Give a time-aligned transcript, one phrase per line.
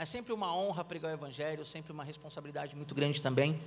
[0.00, 3.60] É sempre uma honra pregar o Evangelho, sempre uma responsabilidade muito grande também.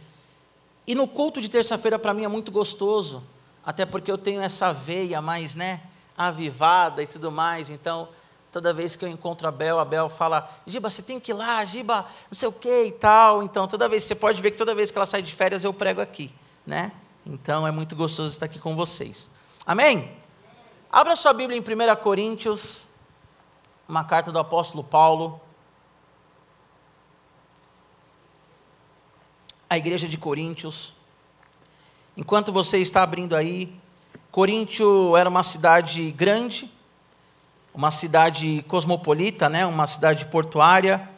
[0.88, 3.22] E no culto de terça-feira, para mim, é muito gostoso,
[3.66, 5.82] até porque eu tenho essa veia mais, né,
[6.18, 7.70] avivada e tudo mais.
[7.70, 8.08] Então,
[8.50, 11.34] toda vez que eu encontro a Bel, a Bel fala: Giba, você tem que ir
[11.34, 13.44] lá, Giba, não sei o que e tal.
[13.44, 15.74] Então, toda vez, você pode ver que toda vez que ela sai de férias, eu
[15.74, 16.32] prego aqui,
[16.66, 16.94] né?
[17.26, 19.30] Então, é muito gostoso estar aqui com vocês.
[19.66, 20.10] Amém?
[20.90, 22.88] Abra sua Bíblia em 1 Coríntios,
[23.86, 25.42] uma carta do apóstolo Paulo.
[29.72, 30.94] A igreja de Coríntios.
[32.18, 33.74] Enquanto você está abrindo aí,
[34.30, 36.70] Coríntio era uma cidade grande,
[37.74, 39.66] uma cidade cosmopolita, né?
[39.66, 41.10] uma cidade portuária,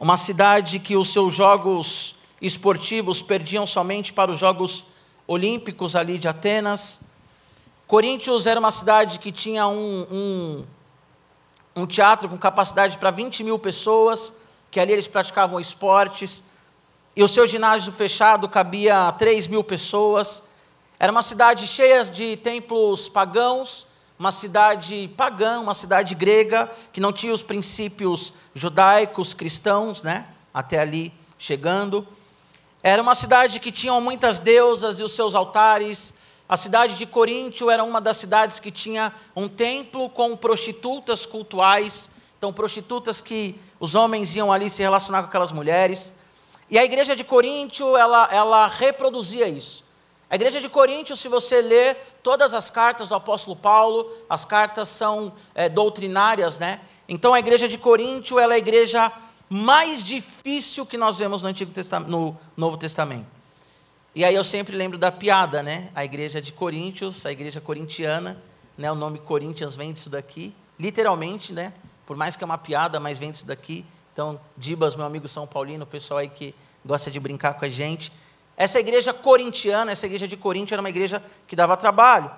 [0.00, 4.82] uma cidade que os seus jogos esportivos perdiam somente para os Jogos
[5.26, 6.98] Olímpicos ali de Atenas.
[7.86, 10.64] Coríntios era uma cidade que tinha um, um,
[11.76, 14.32] um teatro com capacidade para 20 mil pessoas,
[14.70, 16.47] que ali eles praticavam esportes
[17.18, 20.40] e o seu ginásio fechado cabia 3 mil pessoas.
[21.00, 27.12] Era uma cidade cheia de templos pagãos, uma cidade pagã, uma cidade grega, que não
[27.12, 30.26] tinha os princípios judaicos, cristãos, né?
[30.54, 32.06] Até ali chegando.
[32.84, 36.14] Era uma cidade que tinha muitas deusas e os seus altares.
[36.48, 42.08] A cidade de Coríntio era uma das cidades que tinha um templo com prostitutas cultuais.
[42.38, 46.16] Então, prostitutas que os homens iam ali se relacionar com aquelas mulheres.
[46.70, 49.84] E a igreja de Coríntio, ela, ela reproduzia isso.
[50.30, 54.88] A igreja de Coríntio, se você ler todas as cartas do apóstolo Paulo, as cartas
[54.88, 56.80] são é, doutrinárias, né?
[57.08, 59.10] Então a igreja de Coríntio, ela é a igreja
[59.48, 63.26] mais difícil que nós vemos no, Antigo Testamento, no Novo Testamento.
[64.14, 65.90] E aí eu sempre lembro da piada, né?
[65.94, 68.36] A igreja de Coríntios, a igreja corintiana,
[68.76, 68.92] né?
[68.92, 71.72] O nome Corinthians vem disso daqui, literalmente, né?
[72.04, 73.86] Por mais que é uma piada, mas vem disso daqui.
[74.18, 76.52] Então, Dibas, meu amigo São Paulino, o pessoal aí que
[76.84, 78.12] gosta de brincar com a gente.
[78.56, 82.28] Essa igreja corintiana, essa igreja de Corinto era uma igreja que dava trabalho.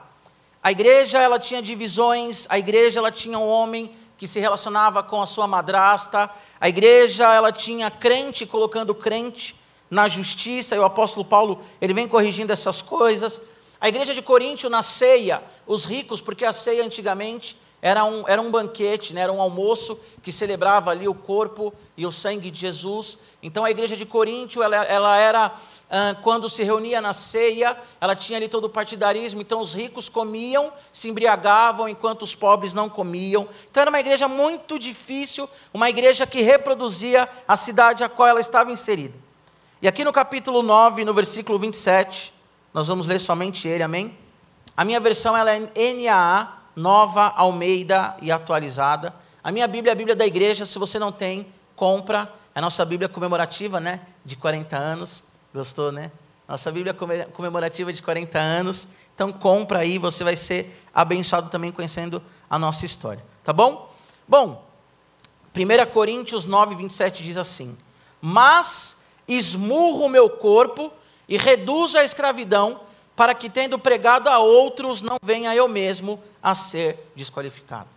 [0.63, 5.23] A igreja, ela tinha divisões, a igreja, ela tinha um homem que se relacionava com
[5.23, 6.29] a sua madrasta,
[6.61, 9.59] a igreja, ela tinha crente colocando crente
[9.91, 13.41] na justiça, e o apóstolo Paulo, ele vem corrigindo essas coisas.
[13.81, 18.43] A igreja de Coríntio, na ceia, os ricos, porque a ceia antigamente era um, era
[18.43, 19.23] um banquete, né?
[19.23, 23.19] era um almoço que celebrava ali o corpo e o sangue de Jesus.
[23.43, 25.55] Então a igreja de Coríntio, ela, ela era,
[25.91, 29.41] ah, quando se reunia na ceia, ela tinha ali todo o partidarismo.
[29.41, 33.49] Então os ricos comiam, se embriagavam, enquanto os pobres não comiam.
[33.71, 38.41] Então era uma igreja muito difícil, uma igreja que reproduzia a cidade a qual ela
[38.41, 39.15] estava inserida.
[39.81, 42.35] E aqui no capítulo 9, no versículo 27,
[42.75, 44.15] nós vamos ler somente ele, amém?
[44.77, 49.15] A minha versão ela é NAA nova, Almeida e atualizada.
[49.43, 52.33] A minha Bíblia é a Bíblia da igreja, se você não tem, compra.
[52.55, 54.01] É a nossa Bíblia comemorativa, né?
[54.25, 55.25] De 40 anos.
[55.55, 56.11] Gostou, né?
[56.49, 56.95] Nossa Bíblia
[57.33, 58.89] comemorativa de 40 anos.
[59.15, 63.25] Então compra aí, você vai ser abençoado também conhecendo a nossa história.
[63.45, 63.91] Tá bom?
[64.27, 64.65] Bom,
[65.55, 67.77] 1 Coríntios 9, 27 diz assim:
[68.21, 70.93] Mas esmurro o meu corpo
[71.29, 72.81] e reduzo a escravidão
[73.15, 77.89] para que, tendo pregado a outros, não venha eu mesmo a ser desqualificado.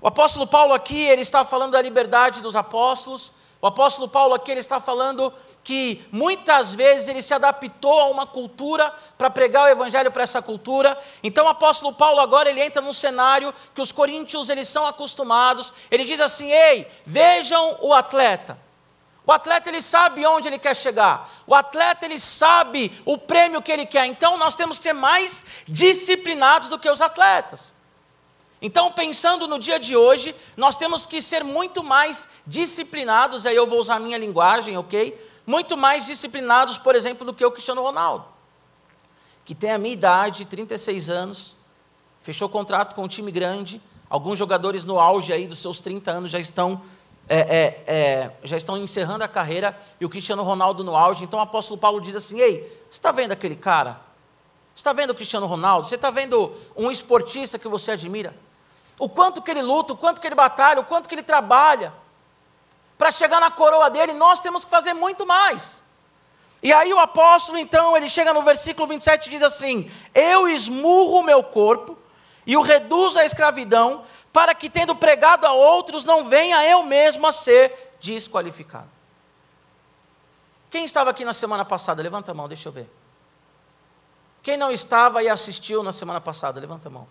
[0.00, 3.32] O apóstolo Paulo aqui, ele está falando da liberdade dos apóstolos.
[3.60, 5.32] O apóstolo Paulo aqui, ele está falando
[5.64, 10.40] que muitas vezes ele se adaptou a uma cultura para pregar o evangelho para essa
[10.40, 10.96] cultura.
[11.22, 15.72] Então o apóstolo Paulo agora ele entra num cenário que os coríntios eles são acostumados.
[15.90, 18.65] Ele diz assim: "Ei, vejam o atleta.
[19.26, 21.28] O atleta ele sabe onde ele quer chegar.
[21.46, 24.06] O atleta ele sabe o prêmio que ele quer.
[24.06, 27.74] Então nós temos que ser mais disciplinados do que os atletas.
[28.62, 33.66] Então, pensando no dia de hoje, nós temos que ser muito mais disciplinados, aí eu
[33.66, 35.20] vou usar a minha linguagem, ok?
[35.46, 38.24] Muito mais disciplinados, por exemplo, do que o Cristiano Ronaldo,
[39.44, 41.56] que tem a minha idade, 36 anos,
[42.22, 46.30] fechou contrato com um time grande, alguns jogadores no auge aí dos seus 30 anos
[46.30, 46.80] já estão
[47.28, 51.24] é, é, é, já estão encerrando a carreira e o Cristiano Ronaldo no auge.
[51.24, 54.00] Então o apóstolo Paulo diz assim: Ei, você está vendo aquele cara?
[54.74, 55.88] Você está vendo o Cristiano Ronaldo?
[55.88, 58.36] Você está vendo um esportista que você admira?
[58.98, 61.92] O quanto que ele luta, o quanto que ele batalha, o quanto que ele trabalha
[62.96, 65.82] para chegar na coroa dele, nós temos que fazer muito mais.
[66.62, 71.20] E aí o apóstolo, então, ele chega no versículo 27 e diz assim: Eu esmurro
[71.20, 71.98] o meu corpo
[72.46, 74.04] e o reduzo à escravidão,
[74.36, 78.90] para que, tendo pregado a outros, não venha eu mesmo a ser desqualificado.
[80.70, 82.02] Quem estava aqui na semana passada?
[82.02, 82.86] Levanta a mão, deixa eu ver.
[84.42, 86.60] Quem não estava e assistiu na semana passada?
[86.60, 87.08] Levanta a mão.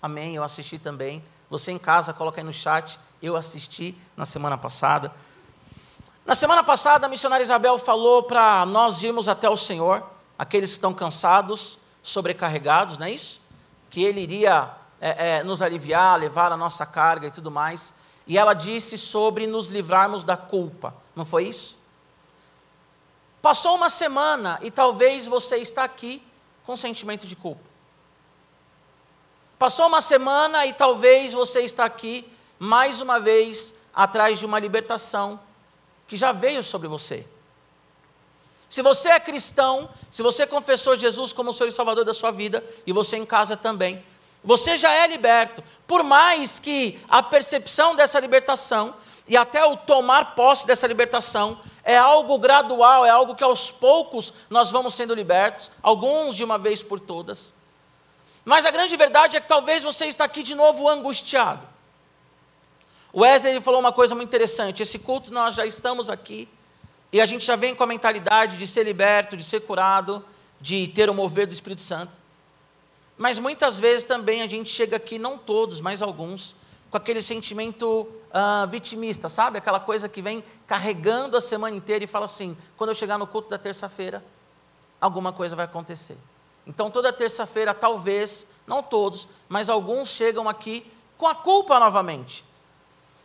[0.00, 1.22] Amém, eu assisti também.
[1.50, 2.98] Você em casa, coloca aí no chat.
[3.20, 5.12] Eu assisti na semana passada.
[6.24, 10.06] Na semana passada, a missionária Isabel falou para nós irmos até o Senhor,
[10.38, 13.42] aqueles que estão cansados, sobrecarregados, não é isso?
[13.90, 17.92] Que Ele iria é, é, nos aliviar, levar a nossa carga e tudo mais.
[18.24, 21.76] E ela disse sobre nos livrarmos da culpa, não foi isso?
[23.42, 26.22] Passou uma semana e talvez você está aqui
[26.64, 27.68] com sentimento de culpa.
[29.58, 32.24] Passou uma semana e talvez você está aqui
[32.56, 35.40] mais uma vez atrás de uma libertação
[36.06, 37.26] que já veio sobre você.
[38.70, 42.30] Se você é cristão, se você confessou Jesus como o Senhor e Salvador da sua
[42.30, 44.02] vida, e você em casa também,
[44.42, 45.62] você já é liberto.
[45.86, 48.94] Por mais que a percepção dessa libertação
[49.26, 54.32] e até o tomar posse dessa libertação é algo gradual, é algo que aos poucos
[54.50, 57.54] nós vamos sendo libertos, alguns de uma vez por todas.
[58.44, 61.66] Mas a grande verdade é que talvez você está aqui de novo angustiado.
[63.12, 66.48] O Wesley falou uma coisa muito interessante: esse culto nós já estamos aqui
[67.12, 70.24] e a gente já vem com a mentalidade de ser liberto, de ser curado,
[70.60, 72.21] de ter o mover do Espírito Santo.
[73.22, 76.56] Mas muitas vezes também a gente chega aqui, não todos, mas alguns,
[76.90, 79.58] com aquele sentimento uh, vitimista, sabe?
[79.58, 83.26] Aquela coisa que vem carregando a semana inteira e fala assim: quando eu chegar no
[83.28, 84.24] culto da terça-feira,
[85.00, 86.18] alguma coisa vai acontecer.
[86.66, 90.84] Então, toda terça-feira, talvez, não todos, mas alguns chegam aqui
[91.16, 92.44] com a culpa novamente.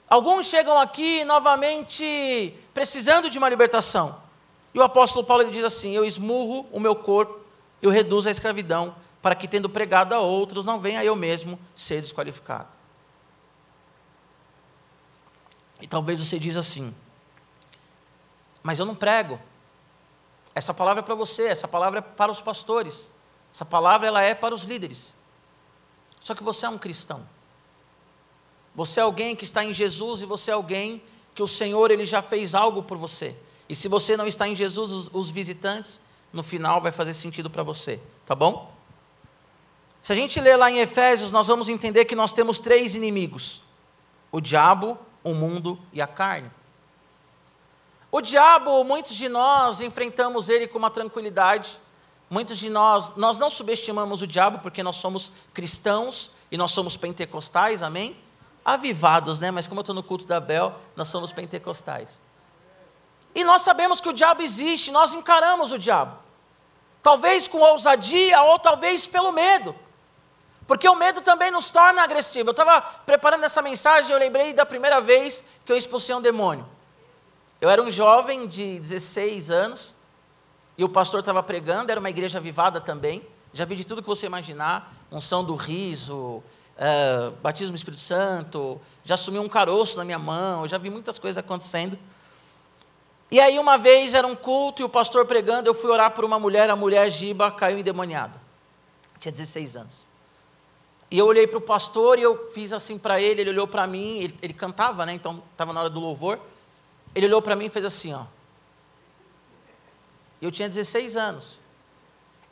[0.07, 4.21] Alguns chegam aqui novamente precisando de uma libertação.
[4.75, 7.39] E o apóstolo Paulo diz assim: Eu esmurro o meu corpo,
[7.81, 8.93] eu reduzo a escravidão,
[9.27, 12.69] para que, tendo pregado a outros, não venha eu mesmo ser desqualificado.
[15.81, 16.95] E talvez você diz assim:
[18.63, 19.37] Mas eu não prego.
[20.55, 23.11] Essa palavra é para você, essa palavra é para os pastores.
[23.53, 25.13] Essa palavra ela é para os líderes.
[26.21, 27.27] Só que você é um cristão.
[28.73, 31.03] Você é alguém que está em Jesus e você é alguém
[31.35, 33.35] que o Senhor ele já fez algo por você.
[33.67, 35.99] E se você não está em Jesus, os, os visitantes,
[36.31, 38.76] no final vai fazer sentido para você, tá bom?
[40.01, 43.63] Se a gente ler lá em Efésios, nós vamos entender que nós temos três inimigos:
[44.31, 46.49] o diabo, o mundo e a carne.
[48.11, 51.77] O diabo, muitos de nós enfrentamos ele com uma tranquilidade,
[52.29, 56.97] Muitos de nós, nós não subestimamos o diabo porque nós somos cristãos e nós somos
[56.97, 58.17] pentecostais, amém?
[58.65, 59.49] Avivados, né?
[59.49, 62.19] Mas como eu estou no culto da Bel, nós somos pentecostais.
[63.33, 66.17] E nós sabemos que o diabo existe, nós encaramos o diabo.
[67.01, 69.73] Talvez com ousadia ou talvez pelo medo.
[70.67, 72.47] Porque o medo também nos torna agressivos.
[72.47, 76.21] Eu estava preparando essa mensagem e eu lembrei da primeira vez que eu expulsei um
[76.21, 76.67] demônio.
[77.59, 79.95] Eu era um jovem de 16 anos,
[80.77, 83.25] e o pastor estava pregando, era uma igreja avivada também.
[83.51, 86.43] Já vi de tudo que você imaginar: unção do riso,
[86.77, 91.17] é, batismo do Espírito Santo, já assumi um caroço na minha mão, já vi muitas
[91.17, 91.97] coisas acontecendo.
[93.31, 96.23] E aí, uma vez era um culto e o pastor pregando, eu fui orar por
[96.23, 98.39] uma mulher, a mulher Giba caiu endemoniada.
[99.19, 100.06] Tinha 16 anos.
[101.09, 103.87] E eu olhei para o pastor e eu fiz assim para ele, ele olhou para
[103.87, 105.13] mim, ele, ele, cantava, né?
[105.13, 106.39] Então estava na hora do louvor.
[107.15, 108.23] Ele olhou para mim e fez assim, ó.
[110.41, 111.61] Eu tinha 16 anos.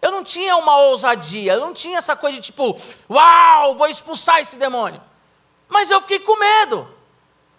[0.01, 2.79] Eu não tinha uma ousadia, eu não tinha essa coisa de tipo,
[3.09, 5.01] uau, vou expulsar esse demônio.
[5.67, 6.87] Mas eu fiquei com medo.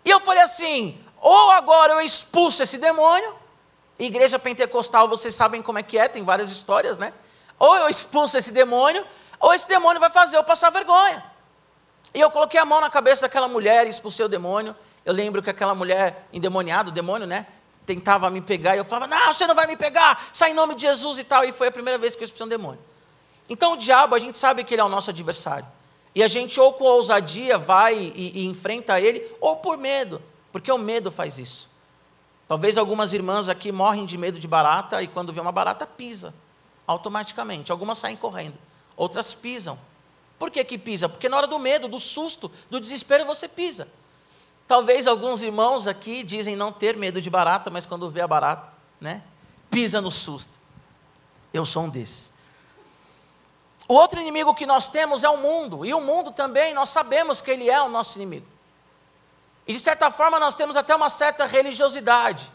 [0.04, 3.34] E eu falei assim: ou agora eu expulso esse demônio,
[3.98, 7.12] igreja pentecostal, vocês sabem como é que é, tem várias histórias, né?
[7.58, 9.04] Ou eu expulso esse demônio,
[9.40, 11.22] ou esse demônio vai fazer eu passar vergonha.
[12.14, 14.74] E eu coloquei a mão na cabeça daquela mulher e expulsei o demônio.
[15.04, 17.46] Eu lembro que aquela mulher endemoniada, o demônio, né?
[17.86, 20.74] tentava me pegar e eu falava: Não, você não vai me pegar, sai em nome
[20.74, 21.44] de Jesus e tal.
[21.44, 22.80] E foi a primeira vez que eu expulsei um demônio.
[23.48, 25.66] Então o diabo, a gente sabe que ele é o nosso adversário.
[26.14, 30.72] E a gente ou com ousadia vai e, e enfrenta ele, ou por medo, porque
[30.72, 31.70] o medo faz isso.
[32.48, 36.34] Talvez algumas irmãs aqui morrem de medo de barata e quando vê uma barata pisa
[36.86, 37.70] automaticamente.
[37.70, 38.56] Algumas saem correndo,
[38.96, 39.78] outras pisam.
[40.38, 41.08] Por que, que pisa?
[41.08, 43.88] Porque na hora do medo, do susto, do desespero, você pisa.
[44.66, 48.72] Talvez alguns irmãos aqui dizem não ter medo de barata, mas quando vê a barata,
[49.00, 49.22] né,
[49.70, 50.58] pisa no susto.
[51.52, 52.32] Eu sou um desses.
[53.88, 57.40] O outro inimigo que nós temos é o mundo, e o mundo também, nós sabemos
[57.40, 58.46] que ele é o nosso inimigo.
[59.66, 62.52] E de certa forma nós temos até uma certa religiosidade.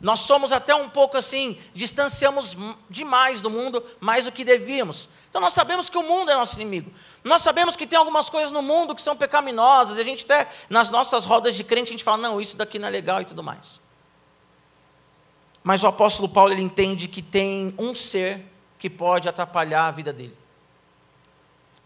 [0.00, 2.56] Nós somos até um pouco assim, distanciamos
[2.90, 5.08] demais do mundo, mais do que devíamos.
[5.30, 6.92] Então nós sabemos que o mundo é nosso inimigo.
[7.22, 10.48] Nós sabemos que tem algumas coisas no mundo que são pecaminosas, e a gente até,
[10.68, 13.24] nas nossas rodas de crente, a gente fala, não, isso daqui não é legal e
[13.24, 13.80] tudo mais.
[15.62, 18.44] Mas o apóstolo Paulo, ele entende que tem um ser
[18.78, 20.36] que pode atrapalhar a vida dele.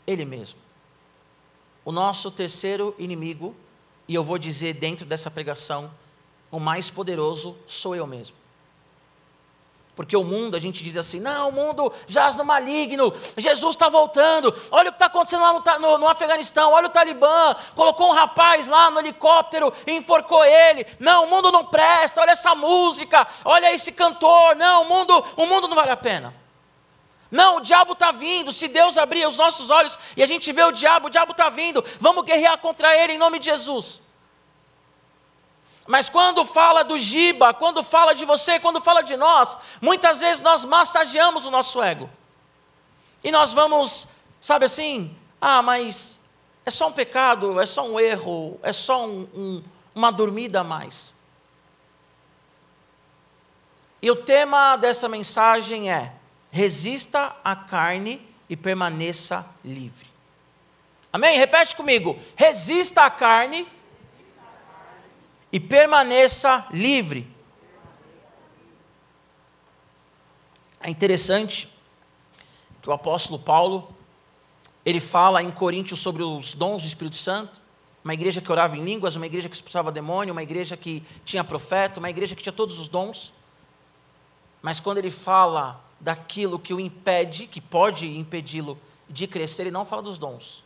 [0.05, 0.59] Ele mesmo.
[1.88, 3.57] o nosso terceiro inimigo,
[4.07, 5.91] e eu vou dizer dentro dessa pregação,
[6.50, 8.37] o mais poderoso sou eu mesmo.
[9.99, 13.88] Porque o mundo, a gente diz assim, não, o mundo jaz no maligno, Jesus está
[13.88, 18.09] voltando, olha o que está acontecendo lá no, no, no, Afeganistão, olha o Talibã, colocou
[18.09, 20.87] um rapaz lá no helicóptero enforcou ele.
[21.00, 25.47] Não, o mundo não presta, olha essa música, olha esse cantor, não, o mundo, o
[25.47, 26.33] mundo não vale a pena.
[27.28, 28.52] Não, o diabo está vindo.
[28.52, 31.50] Se Deus abrir os nossos olhos e a gente vê o diabo, o diabo está
[31.50, 31.85] vindo.
[31.99, 34.00] Vamos guerrear contra ele em nome de Jesus.
[35.88, 40.42] Mas quando fala do Giba, quando fala de você, quando fala de nós, muitas vezes
[40.42, 42.11] nós massageamos o nosso ego.
[43.25, 44.07] E nós vamos,
[44.38, 46.21] sabe assim, ah, mas
[46.66, 49.64] é só um pecado, é só um erro, é só um, um,
[49.95, 51.14] uma dormida a mais.
[54.02, 56.12] E o tema dessa mensagem é:
[56.50, 60.07] resista à carne e permaneça livre.
[61.11, 61.38] Amém?
[61.38, 63.66] Repete comigo: resista à carne
[65.52, 67.26] e permaneça livre.
[70.81, 71.69] É interessante
[72.81, 73.95] que o apóstolo Paulo,
[74.85, 77.61] ele fala em Coríntios sobre os dons do Espírito Santo,
[78.05, 81.43] uma igreja que orava em línguas, uma igreja que expulsava demônio, uma igreja que tinha
[81.43, 83.35] profeta, uma igreja que tinha todos os dons.
[84.62, 88.78] Mas quando ele fala daquilo que o impede, que pode impedi-lo
[89.09, 90.64] de crescer, ele não fala dos dons,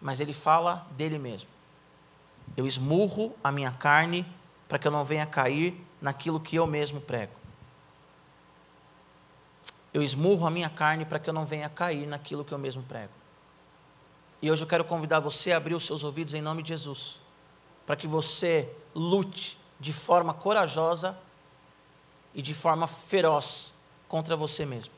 [0.00, 1.53] mas ele fala dele mesmo.
[2.56, 4.26] Eu esmurro a minha carne
[4.68, 7.32] para que eu não venha cair naquilo que eu mesmo prego.
[9.92, 12.82] Eu esmurro a minha carne para que eu não venha cair naquilo que eu mesmo
[12.82, 13.12] prego.
[14.42, 17.20] E hoje eu quero convidar você a abrir os seus ouvidos em nome de Jesus,
[17.86, 21.16] para que você lute de forma corajosa
[22.34, 23.72] e de forma feroz
[24.08, 24.92] contra você mesmo.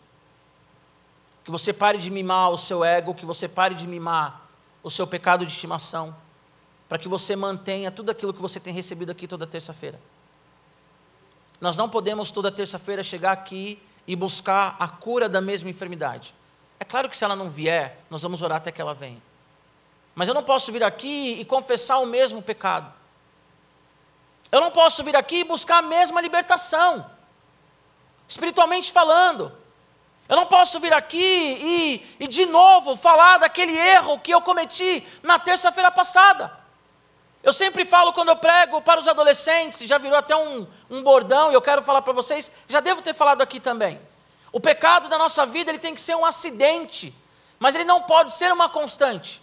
[1.44, 4.48] Que você pare de mimar o seu ego, que você pare de mimar
[4.82, 6.16] o seu pecado de estimação
[6.88, 10.00] para que você mantenha tudo aquilo que você tem recebido aqui toda terça-feira.
[11.60, 16.34] Nós não podemos toda terça-feira chegar aqui e buscar a cura da mesma enfermidade.
[16.78, 19.20] É claro que se ela não vier, nós vamos orar até que ela venha.
[20.14, 22.92] Mas eu não posso vir aqui e confessar o mesmo pecado.
[24.52, 27.10] Eu não posso vir aqui e buscar a mesma libertação,
[28.28, 29.52] espiritualmente falando.
[30.28, 35.06] Eu não posso vir aqui e, e de novo falar daquele erro que eu cometi
[35.22, 36.65] na terça-feira passada.
[37.46, 41.52] Eu sempre falo quando eu prego para os adolescentes, já virou até um, um bordão,
[41.52, 44.00] e eu quero falar para vocês, já devo ter falado aqui também.
[44.50, 47.14] O pecado da nossa vida ele tem que ser um acidente,
[47.56, 49.40] mas ele não pode ser uma constante.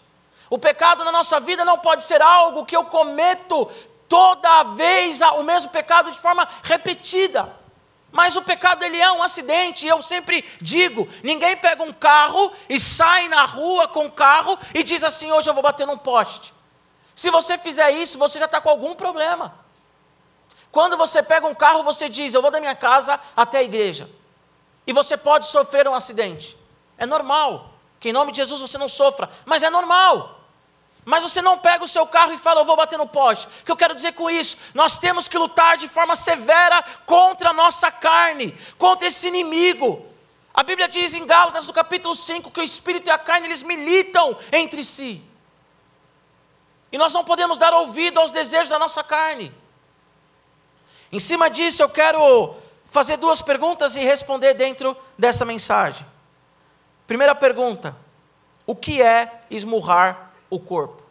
[0.50, 3.72] O pecado na nossa vida não pode ser algo que eu cometo
[4.10, 7.55] toda vez o mesmo pecado de forma repetida.
[8.12, 12.51] Mas o pecado ele é um acidente, e eu sempre digo: ninguém pega um carro
[12.67, 15.98] e sai na rua com o carro e diz assim: hoje eu vou bater num
[15.98, 16.53] poste.
[17.15, 19.53] Se você fizer isso, você já está com algum problema.
[20.72, 24.10] Quando você pega um carro, você diz: Eu vou da minha casa até a igreja.
[24.88, 26.58] E você pode sofrer um acidente.
[26.98, 27.70] É normal.
[28.00, 29.29] Que em nome de Jesus você não sofra.
[29.46, 30.41] Mas é normal.
[31.05, 33.46] Mas você não pega o seu carro e fala, eu vou bater no poste.
[33.46, 34.58] O que eu quero dizer com isso?
[34.74, 40.05] Nós temos que lutar de forma severa contra a nossa carne, contra esse inimigo.
[40.53, 43.63] A Bíblia diz em Gálatas, no capítulo 5, que o espírito e a carne eles
[43.63, 45.22] militam entre si.
[46.94, 49.52] E nós não podemos dar ouvido aos desejos da nossa carne.
[51.12, 56.06] Em cima disso, eu quero fazer duas perguntas e responder dentro dessa mensagem.
[57.08, 57.98] Primeira pergunta:
[58.64, 61.02] o que é esmurrar o corpo?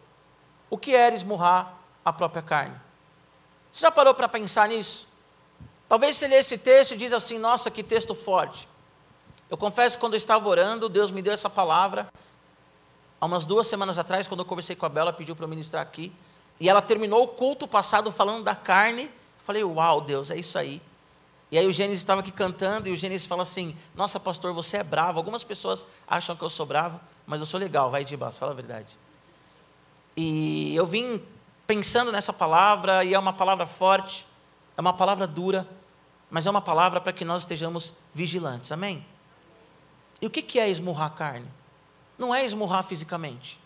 [0.71, 1.75] O que é esmurrar
[2.05, 2.81] a própria carne?
[3.73, 5.09] Você já parou para pensar nisso?
[5.89, 8.69] Talvez você lê esse texto e diz assim: nossa, que texto forte.
[9.51, 12.09] Eu confesso que quando eu estava orando, Deus me deu essa palavra
[13.23, 15.81] há umas duas semanas atrás, quando eu conversei com a Bela, pediu para eu ministrar
[15.81, 16.13] aqui,
[16.59, 19.05] e ela terminou o culto passado falando da carne.
[19.05, 20.83] Eu falei, uau, Deus, é isso aí.
[21.49, 24.79] E aí o Gênesis estava aqui cantando, e o Gênesis fala assim: Nossa, pastor, você
[24.79, 25.19] é bravo.
[25.19, 28.53] Algumas pessoas acham que eu sou bravo, mas eu sou legal, vai de baixo, fala
[28.53, 28.99] a verdade.
[30.17, 31.23] E eu vim
[31.65, 34.27] pensando nessa palavra, e é uma palavra forte,
[34.77, 35.69] é uma palavra dura,
[36.29, 39.07] mas é uma palavra para que nós estejamos vigilantes, amém?
[40.21, 41.62] E o que é esmurrar a carne?
[42.19, 43.59] Não é esmurrar fisicamente.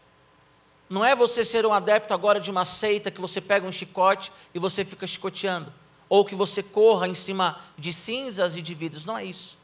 [0.88, 4.33] Não é você ser um adepto agora de uma seita que você pega um chicote
[4.55, 5.73] e você fica chicoteando.
[6.09, 9.05] Ou que você corra em cima de cinzas e de vidros.
[9.05, 9.59] Não é isso.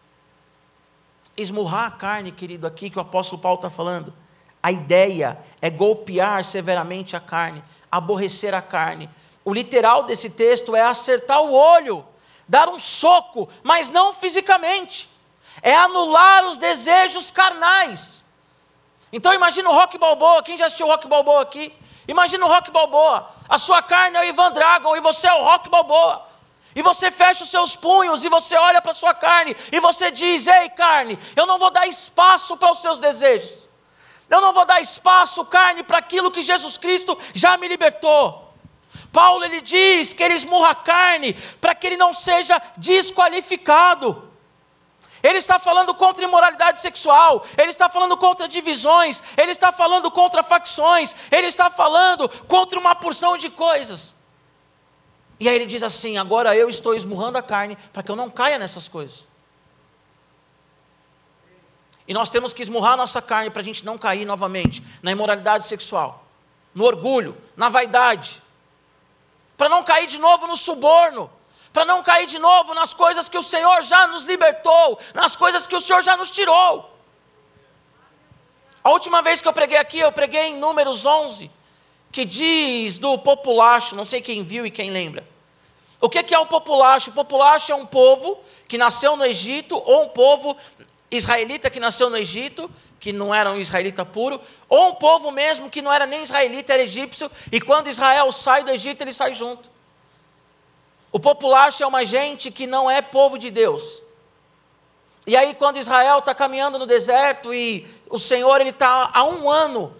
[1.36, 4.12] Esmurrar a carne, querido, aqui que o apóstolo Paulo está falando.
[4.60, 9.08] A ideia é golpear severamente a carne, aborrecer a carne.
[9.44, 12.04] O literal desse texto é acertar o olho,
[12.48, 15.08] dar um soco, mas não fisicamente.
[15.62, 18.21] É anular os desejos carnais
[19.12, 21.72] Então imagina o Rock Balboa, quem já assistiu o Rock Balboa aqui?
[22.08, 25.44] Imagina o Rock Balboa, a sua carne é o Ivan Dragon e você é o
[25.44, 26.26] Rock Balboa.
[26.74, 30.10] E você fecha os seus punhos e você olha para a sua carne e você
[30.10, 33.68] diz: Ei, carne, eu não vou dar espaço para os seus desejos.
[34.30, 38.54] Eu não vou dar espaço, carne, para aquilo que Jesus Cristo já me libertou.
[39.12, 44.31] Paulo ele diz que ele esmurra a carne para que ele não seja desqualificado.
[45.22, 50.42] Ele está falando contra imoralidade sexual, ele está falando contra divisões, ele está falando contra
[50.42, 54.14] facções, ele está falando contra uma porção de coisas.
[55.38, 58.28] E aí ele diz assim: agora eu estou esmurrando a carne para que eu não
[58.28, 59.28] caia nessas coisas.
[62.06, 65.12] E nós temos que esmurrar a nossa carne para a gente não cair novamente na
[65.12, 66.24] imoralidade sexual,
[66.74, 68.42] no orgulho, na vaidade,
[69.56, 71.30] para não cair de novo no suborno,
[71.72, 75.66] para não cair de novo nas coisas que o Senhor já nos libertou, nas coisas
[75.66, 76.90] que o Senhor já nos tirou.
[78.84, 81.50] A última vez que eu preguei aqui, eu preguei em Números 11,
[82.10, 85.26] que diz do populacho, não sei quem viu e quem lembra.
[86.00, 87.10] O que é o populacho?
[87.10, 90.56] O populacho é um povo que nasceu no Egito, ou um povo
[91.10, 95.70] israelita que nasceu no Egito, que não era um israelita puro, ou um povo mesmo
[95.70, 99.34] que não era nem israelita, era egípcio, e quando Israel sai do Egito, ele sai
[99.34, 99.70] junto.
[101.12, 104.02] O populacho é uma gente que não é povo de Deus.
[105.26, 109.48] E aí, quando Israel está caminhando no deserto e o Senhor ele está há um
[109.48, 109.94] ano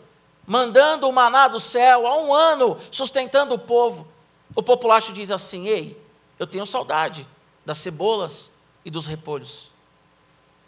[0.47, 4.09] mandando o maná do céu, há um ano sustentando o povo,
[4.57, 6.01] o populacho diz assim: Ei,
[6.39, 7.27] eu tenho saudade
[7.65, 8.51] das cebolas
[8.85, 9.71] e dos repolhos.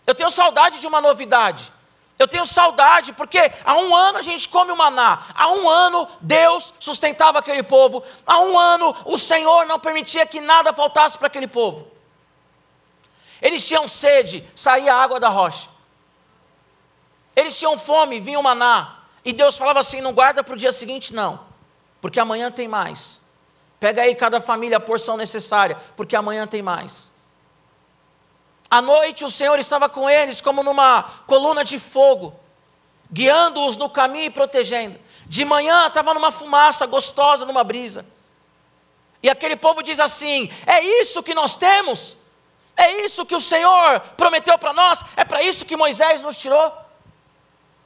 [0.06, 1.72] Eu tenho saudade de uma novidade.
[2.18, 6.09] Eu tenho saudade, porque há um ano a gente come o maná, há um ano
[6.21, 11.26] Deus sustentava aquele povo, há um ano o Senhor não permitia que nada faltasse para
[11.26, 11.88] aquele povo.
[13.42, 15.68] Eles tinham sede, saía água da rocha.
[17.35, 19.00] Eles tinham fome, vinha o maná.
[19.25, 21.40] E Deus falava assim: não guarda para o dia seguinte, não,
[22.00, 23.21] porque amanhã tem mais.
[23.80, 27.11] Pega aí cada família a porção necessária, porque amanhã tem mais.
[28.75, 32.35] À noite o Senhor estava com eles como numa coluna de fogo,
[33.09, 34.98] guiando-os no caminho e protegendo.
[35.27, 38.05] De manhã estava numa fumaça gostosa, numa brisa.
[39.22, 42.16] E aquele povo diz assim: É isso que nós temos?
[42.77, 45.05] É isso que o Senhor prometeu para nós?
[45.16, 46.72] É para isso que Moisés nos tirou?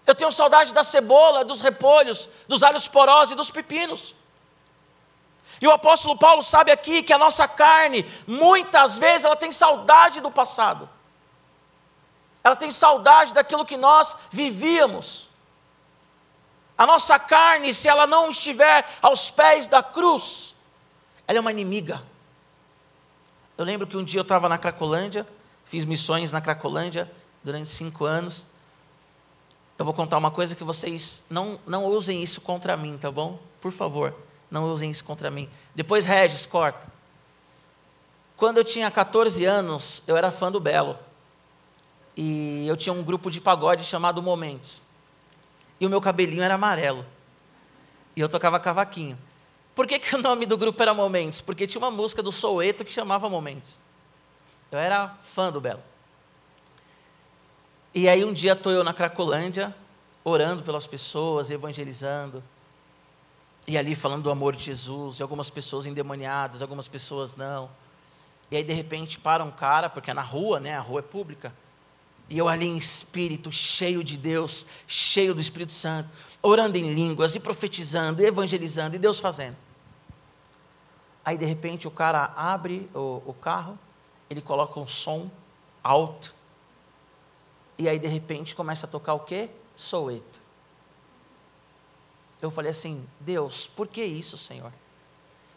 [0.07, 4.15] Eu tenho saudade da cebola, dos repolhos, dos alhos porosos e dos pepinos.
[5.61, 10.21] E o apóstolo Paulo sabe aqui que a nossa carne, muitas vezes, ela tem saudade
[10.21, 10.89] do passado.
[12.45, 15.29] Ela tem saudade daquilo que nós vivíamos.
[16.77, 20.55] A nossa carne, se ela não estiver aos pés da cruz,
[21.27, 22.03] ela é uma inimiga.
[23.57, 25.27] Eu lembro que um dia eu estava na Cracolândia,
[25.65, 27.11] fiz missões na Cracolândia
[27.43, 28.47] durante cinco anos.
[29.77, 33.41] Eu vou contar uma coisa que vocês não, não usem isso contra mim, tá bom?
[33.61, 34.15] Por favor.
[34.51, 35.49] Não usem isso contra mim.
[35.75, 36.87] Depois, Regis, corta.
[38.37, 40.99] Quando eu tinha 14 anos, eu era fã do Belo.
[42.17, 44.83] E eu tinha um grupo de pagode chamado Momentos.
[45.81, 47.05] E o meu cabelinho era amarelo.
[48.17, 49.19] E eu tocava cavaquinho.
[49.75, 51.41] Por que, que o nome do grupo era Momentos?
[51.41, 53.79] Porque tinha uma música do Soueto que chamava Momentos.
[54.73, 55.83] Eu era fã do Belo.
[57.95, 59.75] E aí um dia estou eu na Cracolândia,
[60.25, 62.43] orando pelas pessoas, evangelizando.
[63.69, 67.69] E ali falando do amor de Jesus, e algumas pessoas endemoniadas, algumas pessoas não.
[68.51, 70.75] E aí de repente para um cara, porque é na rua, né?
[70.75, 71.53] A rua é pública.
[72.31, 76.09] E eu ali em espírito, cheio de Deus, cheio do Espírito Santo,
[76.43, 79.57] orando em línguas e profetizando, e evangelizando, e Deus fazendo.
[81.23, 83.79] Aí de repente o cara abre o, o carro,
[84.31, 85.31] ele coloca um som
[85.85, 86.35] alto,
[87.77, 89.51] e aí de repente começa a tocar o quê?
[89.77, 90.48] Soueto.
[92.41, 94.73] Eu falei assim: Deus, por que isso, Senhor?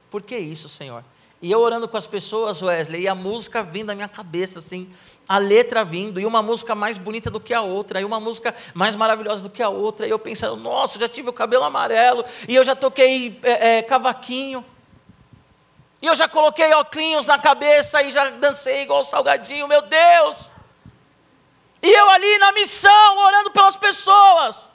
[0.10, 1.04] Por que isso, Senhor?
[1.42, 4.94] E eu orando com as pessoas, Wesley, e a música vindo na minha cabeça, assim,
[5.28, 8.54] a letra vindo, e uma música mais bonita do que a outra, e uma música
[8.76, 12.24] mais maravilhosa do que a outra, e eu pensando, nossa, já tive o cabelo amarelo,
[12.48, 14.64] e eu já toquei é, é, cavaquinho,
[16.00, 20.52] e eu já coloquei óculos na cabeça, e já dancei igual salgadinho, meu Deus!
[21.82, 24.71] E eu ali na missão, orando pelas pessoas,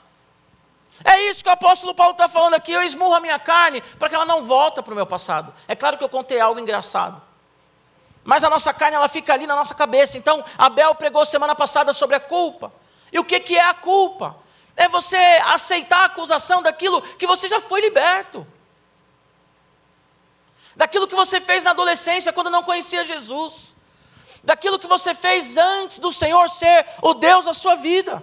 [1.03, 2.71] é isso que o apóstolo Paulo está falando aqui.
[2.71, 5.53] Eu esmurro a minha carne para que ela não volte para o meu passado.
[5.67, 7.21] É claro que eu contei algo engraçado.
[8.23, 10.17] Mas a nossa carne ela fica ali na nossa cabeça.
[10.17, 12.73] Então, Abel pregou semana passada sobre a culpa.
[13.11, 14.35] E o que, que é a culpa?
[14.75, 18.45] É você aceitar a acusação daquilo que você já foi liberto.
[20.75, 23.75] Daquilo que você fez na adolescência quando não conhecia Jesus.
[24.43, 28.21] Daquilo que você fez antes do Senhor ser o Deus da sua vida.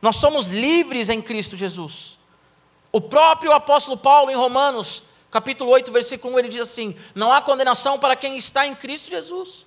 [0.00, 2.18] Nós somos livres em Cristo Jesus.
[2.92, 7.40] O próprio apóstolo Paulo, em Romanos, capítulo 8, versículo 1, ele diz assim: Não há
[7.40, 9.66] condenação para quem está em Cristo Jesus.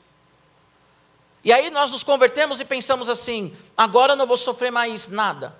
[1.43, 5.55] E aí nós nos convertemos e pensamos assim: agora eu não vou sofrer mais nada.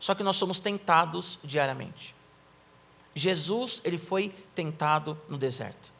[0.00, 2.14] Só que nós somos tentados diariamente.
[3.14, 5.92] Jesus, ele foi tentado no deserto.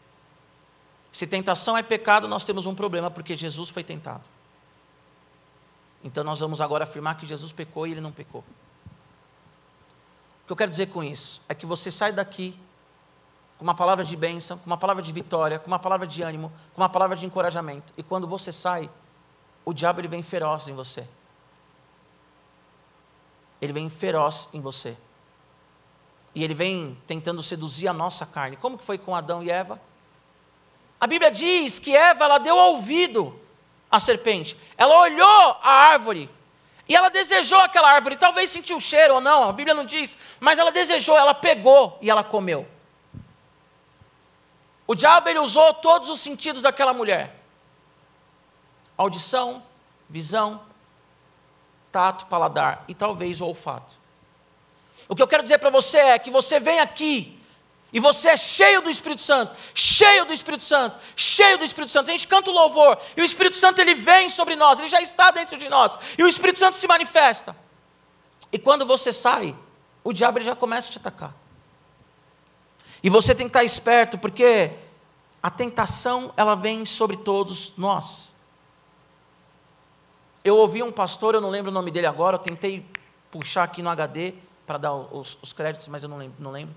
[1.11, 4.23] Se tentação é pecado, nós temos um problema, porque Jesus foi tentado.
[6.02, 8.44] Então nós vamos agora afirmar que Jesus pecou e ele não pecou.
[10.42, 12.58] O que eu quero dizer com isso é que você sai daqui
[13.58, 16.52] com uma palavra de bênção, com uma palavra de vitória, com uma palavra de ânimo,
[16.74, 17.92] com uma palavra de encorajamento.
[17.96, 18.88] E quando você sai,
[19.64, 21.06] o diabo ele vem feroz em você.
[23.61, 24.96] Ele vem feroz em você.
[26.34, 28.56] E ele vem tentando seduzir a nossa carne.
[28.56, 29.80] Como que foi com Adão e Eva?
[31.00, 33.38] A Bíblia diz que Eva ela deu ouvido
[33.90, 34.57] à serpente.
[34.77, 36.31] Ela olhou a árvore
[36.88, 38.16] e ela desejou aquela árvore.
[38.16, 41.98] Talvez sentiu o cheiro ou não, a Bíblia não diz, mas ela desejou, ela pegou
[42.01, 42.66] e ela comeu.
[44.87, 47.37] O diabo ele usou todos os sentidos daquela mulher:
[48.96, 49.62] audição,
[50.09, 50.62] visão,
[51.92, 53.96] tato, paladar e talvez o olfato.
[55.09, 57.38] O que eu quero dizer para você é que você vem aqui
[57.92, 62.09] e você é cheio do Espírito Santo, cheio do Espírito Santo, cheio do Espírito Santo.
[62.09, 65.01] A gente canta o louvor e o Espírito Santo ele vem sobre nós, ele já
[65.01, 67.57] está dentro de nós e o Espírito Santo se manifesta.
[68.53, 69.55] E quando você sai,
[70.05, 71.35] o diabo ele já começa a te atacar.
[73.03, 74.72] E você tem que estar esperto, porque
[75.42, 78.35] a tentação ela vem sobre todos nós.
[80.44, 82.85] Eu ouvi um pastor, eu não lembro o nome dele agora, eu tentei
[83.31, 84.35] puxar aqui no HD
[84.66, 86.74] para dar os, os, créditos, mas eu não lembro, não lembro.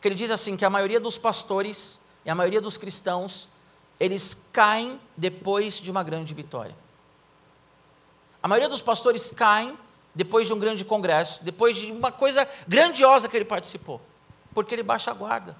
[0.00, 3.48] Que ele diz assim que a maioria dos pastores e a maioria dos cristãos
[3.98, 6.76] eles caem depois de uma grande vitória.
[8.42, 9.76] A maioria dos pastores caem
[10.14, 14.00] depois de um grande congresso, depois de uma coisa grandiosa que ele participou,
[14.54, 15.56] porque ele baixa a guarda.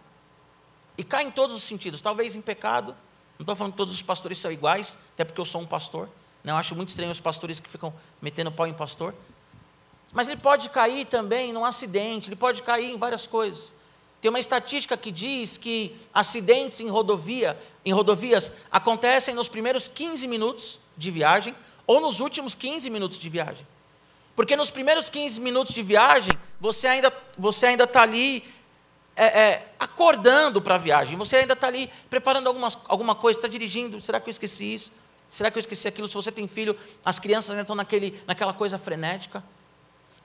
[0.96, 2.92] E cai em todos os sentidos, talvez em pecado.
[3.38, 6.08] Não estou falando que todos os pastores são iguais, até porque eu sou um pastor.
[6.42, 9.14] Não, acho muito estranho os pastores que ficam metendo pau em pastor.
[10.12, 13.72] Mas ele pode cair também num acidente, ele pode cair em várias coisas.
[14.20, 20.26] Tem uma estatística que diz que acidentes em rodovia, em rodovias acontecem nos primeiros 15
[20.26, 21.54] minutos de viagem
[21.86, 23.66] ou nos últimos 15 minutos de viagem.
[24.34, 28.44] Porque nos primeiros 15 minutos de viagem, você ainda você ainda está ali
[29.14, 33.48] é, é, acordando para a viagem, você ainda está ali preparando algumas, alguma coisa, está
[33.48, 34.92] dirigindo, será que eu esqueci isso?
[35.28, 36.08] Será que eu esqueci aquilo?
[36.08, 39.42] Se você tem filho, as crianças ainda estão naquele, naquela coisa frenética.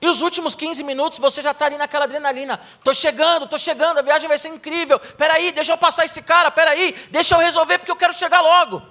[0.00, 2.60] E os últimos 15 minutos você já está ali naquela adrenalina.
[2.78, 4.98] Estou chegando, estou chegando, a viagem vai ser incrível.
[4.98, 8.82] Peraí, deixa eu passar esse cara, peraí, deixa eu resolver porque eu quero chegar logo.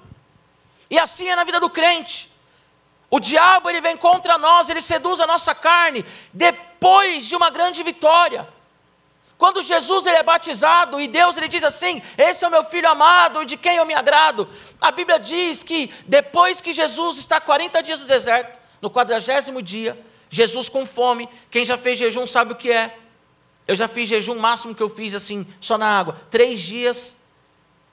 [0.90, 2.32] E assim é na vida do crente.
[3.10, 7.84] O diabo ele vem contra nós, ele seduz a nossa carne depois de uma grande
[7.84, 8.48] vitória.
[9.38, 12.90] Quando Jesus ele é batizado e Deus ele diz assim: Esse é o meu filho
[12.90, 14.50] amado, de quem eu me agrado.
[14.80, 20.00] A Bíblia diz que depois que Jesus está 40 dias no deserto, no quadragésimo dia,
[20.34, 22.98] Jesus com fome, quem já fez jejum sabe o que é.
[23.68, 27.16] Eu já fiz jejum, máximo que eu fiz assim, só na água, três dias,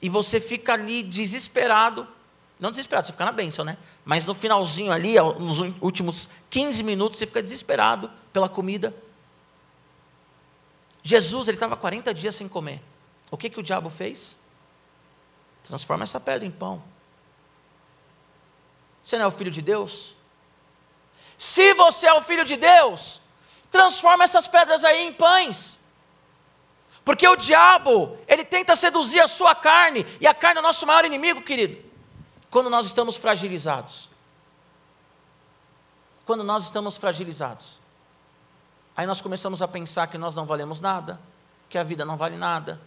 [0.01, 2.09] e você fica ali desesperado.
[2.59, 3.77] Não desesperado, você fica na bênção, né?
[4.07, 8.95] Mas no finalzinho ali, nos últimos 15 minutos, você fica desesperado pela comida.
[11.03, 12.81] Jesus ele estava 40 dias sem comer.
[13.31, 14.35] O que, que o diabo fez?
[15.65, 16.83] Transforma essa pedra em pão.
[19.05, 20.19] Você não é o filho de Deus?
[21.41, 23.19] Se você é o filho de Deus,
[23.71, 25.81] transforma essas pedras aí em pães.
[27.03, 30.87] Porque o diabo, ele tenta seduzir a sua carne, e a carne é o nosso
[30.87, 31.83] maior inimigo, querido.
[32.51, 34.11] Quando nós estamos fragilizados.
[36.27, 37.81] Quando nós estamos fragilizados.
[38.95, 41.19] Aí nós começamos a pensar que nós não valemos nada,
[41.71, 42.79] que a vida não vale nada.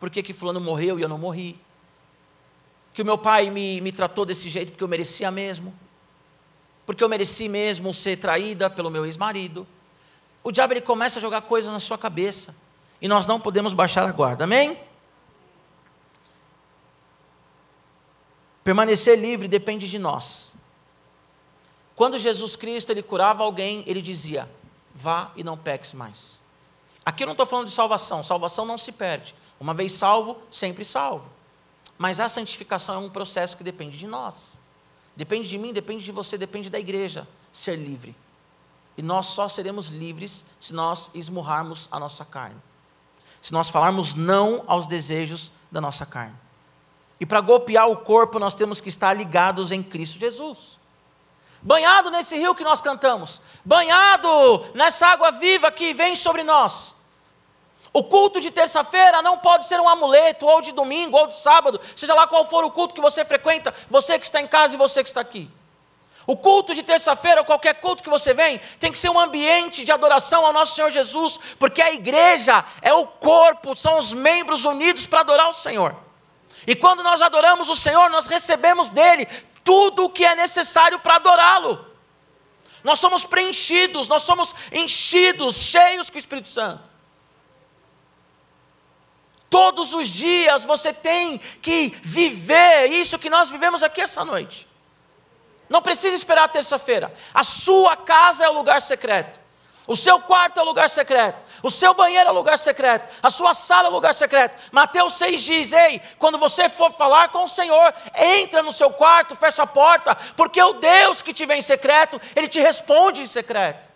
[0.00, 1.60] Por que, que fulano morreu e eu não morri?
[2.92, 5.72] Que o meu pai me, me tratou desse jeito porque eu merecia mesmo.
[6.90, 9.64] Porque eu mereci mesmo ser traída pelo meu ex-marido.
[10.42, 12.52] O diabo ele começa a jogar coisas na sua cabeça.
[13.00, 14.42] E nós não podemos baixar a guarda.
[14.42, 14.76] Amém?
[18.64, 20.52] Permanecer livre depende de nós.
[21.94, 24.50] Quando Jesus Cristo ele curava alguém, ele dizia:
[24.92, 26.40] vá e não peques mais.
[27.06, 29.32] Aqui eu não estou falando de salvação, salvação não se perde.
[29.60, 31.30] Uma vez salvo, sempre salvo.
[31.96, 34.58] Mas a santificação é um processo que depende de nós.
[35.16, 38.16] Depende de mim, depende de você, depende da igreja ser livre.
[38.96, 42.60] E nós só seremos livres se nós esmurrarmos a nossa carne.
[43.40, 46.36] Se nós falarmos não aos desejos da nossa carne.
[47.18, 50.78] E para golpear o corpo, nós temos que estar ligados em Cristo Jesus.
[51.62, 56.96] banhado nesse rio que nós cantamos, banhado nessa água viva que vem sobre nós.
[57.92, 61.80] O culto de terça-feira não pode ser um amuleto, ou de domingo, ou de sábado,
[61.96, 64.78] seja lá qual for o culto que você frequenta, você que está em casa e
[64.78, 65.50] você que está aqui.
[66.24, 69.84] O culto de terça-feira, ou qualquer culto que você vem, tem que ser um ambiente
[69.84, 74.64] de adoração ao nosso Senhor Jesus, porque a igreja é o corpo, são os membros
[74.64, 75.96] unidos para adorar o Senhor.
[76.66, 79.26] E quando nós adoramos o Senhor, nós recebemos dele
[79.64, 81.86] tudo o que é necessário para adorá-lo.
[82.84, 86.89] Nós somos preenchidos, nós somos enchidos, cheios com o Espírito Santo.
[89.50, 94.68] Todos os dias você tem que viver isso que nós vivemos aqui essa noite.
[95.68, 97.12] Não precisa esperar terça-feira.
[97.34, 99.40] A sua casa é o lugar secreto.
[99.88, 101.36] O seu quarto é o lugar secreto.
[101.64, 103.12] O seu banheiro é o lugar secreto.
[103.20, 104.56] A sua sala é o lugar secreto.
[104.70, 109.34] Mateus 6 diz: Ei, quando você for falar com o Senhor, entra no seu quarto,
[109.34, 113.26] fecha a porta, porque o Deus que te vem em secreto, ele te responde em
[113.26, 113.89] secreto.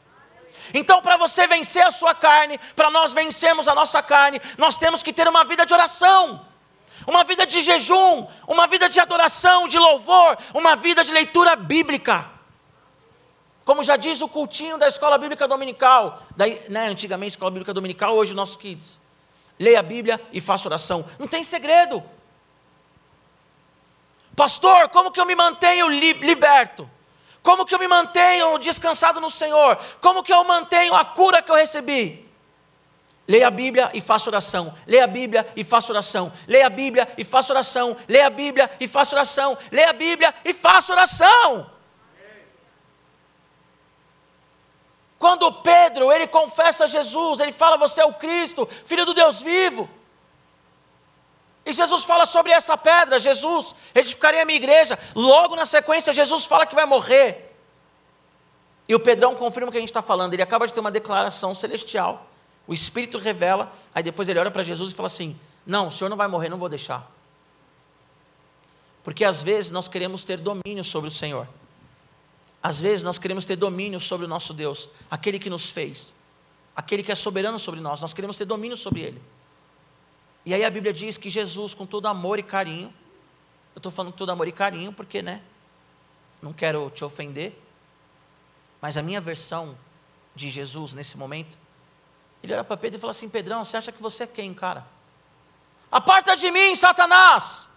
[0.72, 5.02] Então, para você vencer a sua carne, para nós vencermos a nossa carne, nós temos
[5.02, 6.46] que ter uma vida de oração,
[7.06, 12.30] uma vida de jejum, uma vida de adoração, de louvor, uma vida de leitura bíblica.
[13.64, 18.14] Como já diz o cultinho da escola bíblica dominical, daí, né, antigamente escola bíblica dominical,
[18.14, 19.00] hoje nossos kids.
[19.58, 21.04] Leia a Bíblia e faça oração.
[21.18, 22.02] Não tem segredo.
[24.34, 26.90] Pastor, como que eu me mantenho liberto?
[27.44, 29.78] Como que eu me mantenho descansado no Senhor?
[30.00, 32.26] Como que eu mantenho a cura que eu recebi?
[33.28, 34.74] Leia a Bíblia e faça oração.
[34.86, 36.32] Leia a Bíblia e faça oração.
[36.48, 37.98] Leia a Bíblia e faça oração.
[38.08, 39.58] Leia a Bíblia e faça oração.
[39.70, 41.70] Leia a Bíblia e faça oração.
[45.18, 49.86] Quando Pedro, ele confessa Jesus, ele fala: "Você é o Cristo, filho do Deus vivo".
[51.66, 54.98] E Jesus fala sobre essa pedra, Jesus edificaria a minha igreja.
[55.14, 57.54] Logo na sequência, Jesus fala que vai morrer.
[58.86, 60.34] E o Pedrão confirma o que a gente está falando.
[60.34, 62.26] Ele acaba de ter uma declaração celestial.
[62.66, 66.10] O Espírito revela, aí depois ele olha para Jesus e fala assim: Não, o senhor
[66.10, 67.10] não vai morrer, não vou deixar.
[69.02, 71.46] Porque às vezes nós queremos ter domínio sobre o Senhor.
[72.62, 76.14] Às vezes nós queremos ter domínio sobre o nosso Deus, aquele que nos fez,
[76.74, 78.00] aquele que é soberano sobre nós.
[78.00, 79.22] Nós queremos ter domínio sobre ele.
[80.46, 82.92] E aí a Bíblia diz que Jesus, com todo amor e carinho,
[83.74, 85.42] eu estou falando todo amor e carinho porque, né,
[86.42, 87.58] não quero te ofender,
[88.80, 89.76] mas a minha versão
[90.34, 91.56] de Jesus nesse momento,
[92.42, 94.86] ele olha para Pedro e fala assim: Pedrão, você acha que você é quem, cara?
[95.90, 97.68] Aparta de mim, Satanás,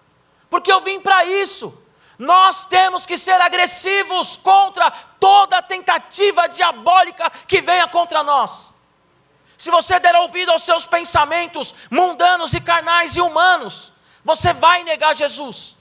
[0.49, 1.82] porque eu vim para isso.
[2.19, 8.73] Nós temos que ser agressivos contra toda tentativa diabólica que venha contra nós
[9.58, 13.91] se você der ouvido aos seus pensamentos mundanos e carnais e humanos,
[14.24, 15.76] você vai negar Jesus.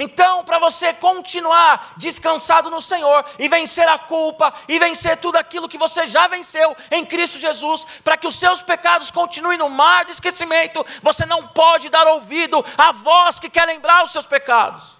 [0.00, 5.68] Então, para você continuar descansado no Senhor e vencer a culpa e vencer tudo aquilo
[5.68, 10.04] que você já venceu em Cristo Jesus, para que os seus pecados continuem no mar
[10.04, 14.96] de esquecimento, você não pode dar ouvido à voz que quer lembrar os seus pecados.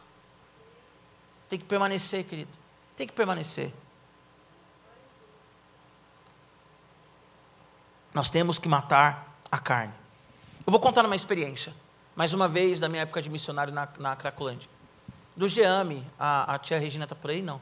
[1.49, 2.51] Tem que permanecer, querido.
[2.97, 3.73] Tem que permanecer.
[8.19, 9.95] Nós temos que matar a carne.
[10.67, 11.73] Eu vou contar uma experiência,
[12.17, 14.69] mais uma vez, da minha época de missionário na, na Cracolândia.
[15.37, 17.41] Do GEAME, a, a tia Regina está por aí?
[17.41, 17.61] Não.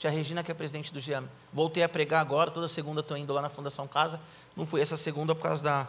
[0.00, 1.28] Tia Regina, que é presidente do GEAME.
[1.52, 4.18] Voltei a pregar agora, toda segunda estou indo lá na Fundação Casa.
[4.56, 5.86] Não fui essa segunda por causa da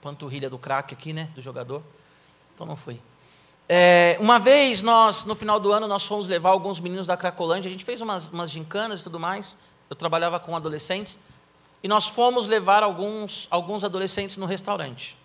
[0.00, 1.82] panturrilha do craque aqui, né, do jogador.
[2.54, 3.00] Então não fui.
[3.68, 7.68] É, uma vez, nós, no final do ano, nós fomos levar alguns meninos da Cracolândia.
[7.68, 9.56] A gente fez umas, umas gincanas e tudo mais.
[9.90, 11.18] Eu trabalhava com adolescentes.
[11.82, 15.16] E nós fomos levar alguns, alguns adolescentes no restaurante.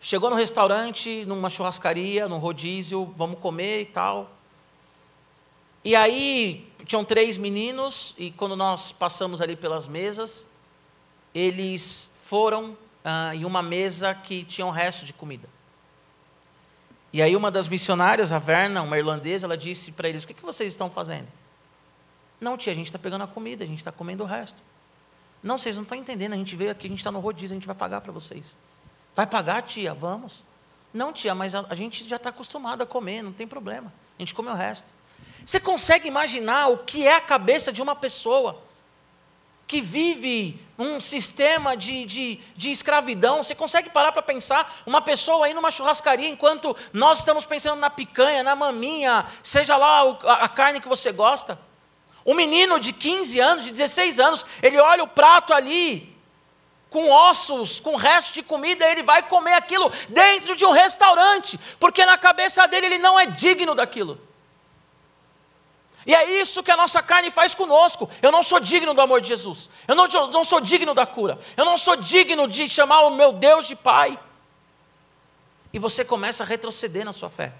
[0.00, 4.30] Chegou no restaurante, numa churrascaria, num rodízio, vamos comer e tal.
[5.84, 10.46] E aí, tinham três meninos, e quando nós passamos ali pelas mesas,
[11.34, 15.48] eles foram ah, em uma mesa que tinha um resto de comida.
[17.12, 20.34] E aí, uma das missionárias, a Verna, uma irlandesa, ela disse para eles: O que,
[20.34, 21.28] que vocês estão fazendo?
[22.40, 24.62] Não, tia, a gente está pegando a comida, a gente está comendo o resto.
[25.42, 26.34] Não, vocês não estão entendendo.
[26.34, 28.56] A gente veio aqui, a gente está no rodízio, a gente vai pagar para vocês.
[29.14, 29.94] Vai pagar, tia?
[29.94, 30.44] Vamos.
[30.92, 33.92] Não, tia, mas a, a gente já está acostumado a comer, não tem problema.
[34.18, 34.92] A gente come o resto.
[35.44, 38.62] Você consegue imaginar o que é a cabeça de uma pessoa
[39.66, 43.42] que vive um sistema de, de, de escravidão?
[43.42, 47.88] Você consegue parar para pensar uma pessoa aí numa churrascaria enquanto nós estamos pensando na
[47.88, 51.58] picanha, na maminha, seja lá a, a carne que você gosta?
[52.30, 56.16] Um menino de 15 anos, de 16 anos, ele olha o prato ali,
[56.88, 62.06] com ossos, com resto de comida, ele vai comer aquilo dentro de um restaurante, porque
[62.06, 64.16] na cabeça dele ele não é digno daquilo.
[66.06, 68.08] E é isso que a nossa carne faz conosco.
[68.22, 69.68] Eu não sou digno do amor de Jesus.
[69.88, 71.36] Eu não, não sou digno da cura.
[71.56, 74.16] Eu não sou digno de chamar o meu Deus de Pai.
[75.72, 77.54] E você começa a retroceder na sua fé.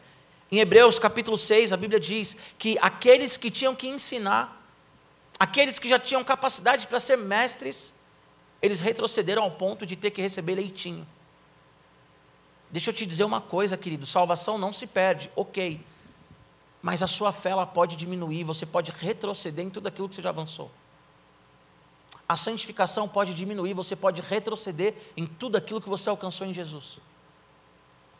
[0.50, 4.59] Em Hebreus capítulo 6, a Bíblia diz que aqueles que tinham que ensinar,
[5.40, 7.94] aqueles que já tinham capacidade para ser mestres,
[8.60, 11.06] eles retrocederam ao ponto de ter que receber leitinho.
[12.70, 15.80] Deixa eu te dizer uma coisa, querido: salvação não se perde, ok.
[16.82, 20.22] Mas a sua fé ela pode diminuir, você pode retroceder em tudo aquilo que você
[20.22, 20.70] já avançou.
[22.28, 26.98] A santificação pode diminuir, você pode retroceder em tudo aquilo que você alcançou em Jesus.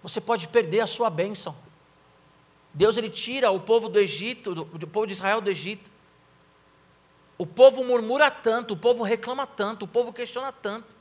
[0.03, 1.55] Você pode perder a sua bênção.
[2.73, 5.91] Deus ele tira o povo do Egito, do povo de Israel do Egito.
[7.41, 10.95] O povo murmura tanto, o povo reclama tanto, o povo questiona tanto,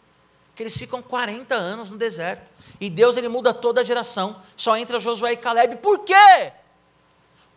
[0.55, 2.49] que eles ficam 40 anos no deserto.
[2.79, 4.41] E Deus ele muda toda a geração.
[4.55, 5.75] Só entra Josué e Caleb.
[5.79, 6.53] Por quê?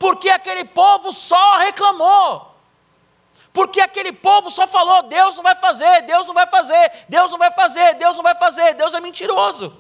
[0.01, 2.57] Porque aquele povo só reclamou.
[3.53, 7.39] Porque aquele povo só falou: Deus não vai fazer, Deus não vai fazer, Deus não
[7.39, 9.77] vai fazer, Deus não vai fazer, Deus é mentiroso.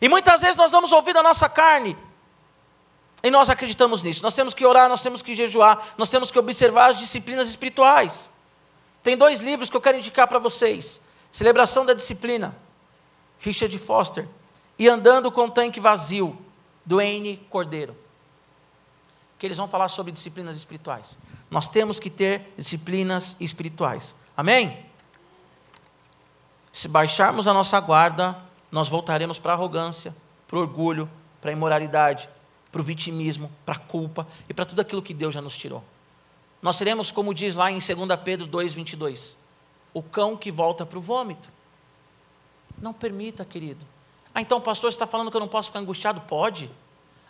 [0.00, 1.98] E muitas vezes nós damos ouvido à nossa carne,
[3.22, 4.22] e nós acreditamos nisso.
[4.22, 8.30] Nós temos que orar, nós temos que jejuar, nós temos que observar as disciplinas espirituais.
[9.02, 11.00] Tem dois livros que eu quero indicar para vocês:
[11.30, 12.56] Celebração da Disciplina,
[13.40, 14.28] Richard Foster,
[14.78, 16.38] e Andando com o Tanque Vazio,
[16.84, 17.36] do N.
[17.50, 17.96] Cordeiro.
[19.38, 21.18] Que eles vão falar sobre disciplinas espirituais.
[21.50, 24.16] Nós temos que ter disciplinas espirituais.
[24.36, 24.86] Amém?
[26.72, 28.36] Se baixarmos a nossa guarda,
[28.70, 30.14] nós voltaremos para a arrogância,
[30.46, 32.28] para o orgulho, para a imoralidade,
[32.70, 35.82] para o vitimismo, para a culpa e para tudo aquilo que Deus já nos tirou.
[36.60, 37.88] Nós seremos, como diz lá em 2
[38.24, 39.36] Pedro 2,22,
[39.94, 41.48] o cão que volta para o vômito.
[42.80, 43.84] Não permita, querido.
[44.34, 46.20] Ah, então, pastor, você está falando que eu não posso ficar angustiado?
[46.22, 46.70] Pode.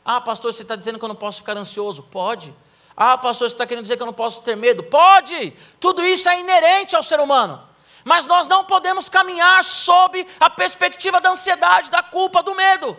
[0.05, 2.03] Ah, pastor, você está dizendo que eu não posso ficar ansioso?
[2.03, 2.55] Pode.
[2.97, 4.83] Ah, pastor, você está querendo dizer que eu não posso ter medo?
[4.83, 5.55] Pode.
[5.79, 7.63] Tudo isso é inerente ao ser humano.
[8.05, 12.97] Mas nós não podemos caminhar sob a perspectiva da ansiedade, da culpa, do medo.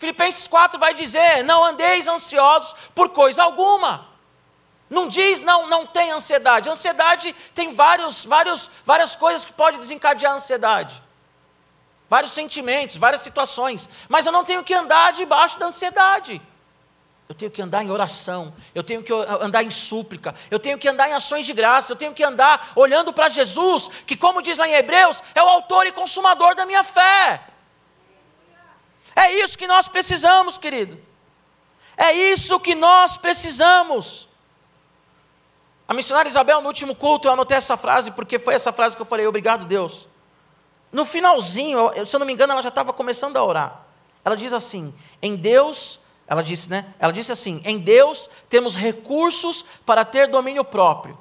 [0.00, 4.08] Filipenses 4 vai dizer: não andeis ansiosos por coisa alguma.
[4.88, 6.70] Não diz não, não tem ansiedade.
[6.70, 11.02] Ansiedade tem vários, vários, várias coisas que pode desencadear a ansiedade.
[12.08, 13.90] Vários sentimentos, várias situações.
[14.08, 16.40] Mas eu não tenho que andar debaixo da ansiedade.
[17.28, 20.88] Eu tenho que andar em oração, eu tenho que andar em súplica, eu tenho que
[20.88, 24.56] andar em ações de graça, eu tenho que andar olhando para Jesus, que, como diz
[24.56, 27.49] lá em Hebreus, é o autor e consumador da minha fé.
[29.14, 30.98] É isso que nós precisamos, querido.
[31.96, 34.28] É isso que nós precisamos.
[35.86, 39.02] A missionária Isabel, no último culto, eu anotei essa frase, porque foi essa frase que
[39.02, 40.08] eu falei, obrigado, Deus.
[40.92, 43.82] No finalzinho, se eu não me engano, ela já estava começando a orar.
[44.24, 46.94] Ela diz assim: em Deus ela disse, né?
[47.00, 51.18] Ela disse assim: em Deus temos recursos para ter domínio próprio.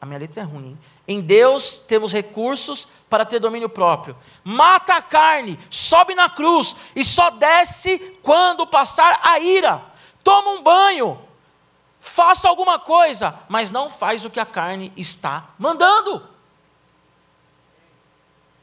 [0.00, 0.68] A minha letra é ruim.
[0.68, 0.78] Hein?
[1.06, 4.18] Em Deus temos recursos para ter domínio próprio.
[4.42, 9.80] Mata a carne, sobe na cruz e só desce quando passar a ira.
[10.24, 11.22] Toma um banho,
[12.00, 16.28] faça alguma coisa, mas não faz o que a carne está mandando.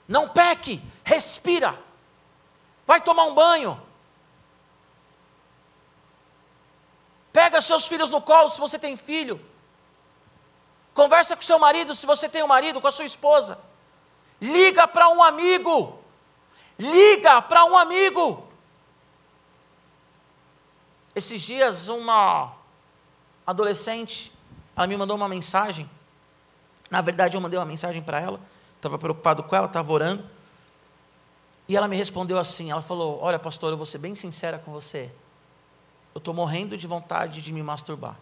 [0.06, 1.80] Não peque, respira.
[2.86, 3.82] Vai tomar um banho
[7.32, 9.40] Pega seus filhos no colo se você tem filho.
[10.94, 13.58] Conversa com seu marido se você tem um marido, com a sua esposa.
[14.42, 16.00] Liga para um amigo.
[16.80, 18.48] Liga para um amigo.
[21.14, 22.54] Esses dias, uma
[23.46, 24.34] adolescente,
[24.76, 25.90] ela me mandou uma mensagem.
[26.90, 28.40] Na verdade, eu mandei uma mensagem para ela.
[28.78, 30.28] Estava preocupado com ela, estava orando.
[31.68, 34.72] E ela me respondeu assim: ela falou: Olha, pastor, eu vou ser bem sincera com
[34.72, 35.12] você
[36.14, 38.18] eu estou morrendo de vontade de me masturbar.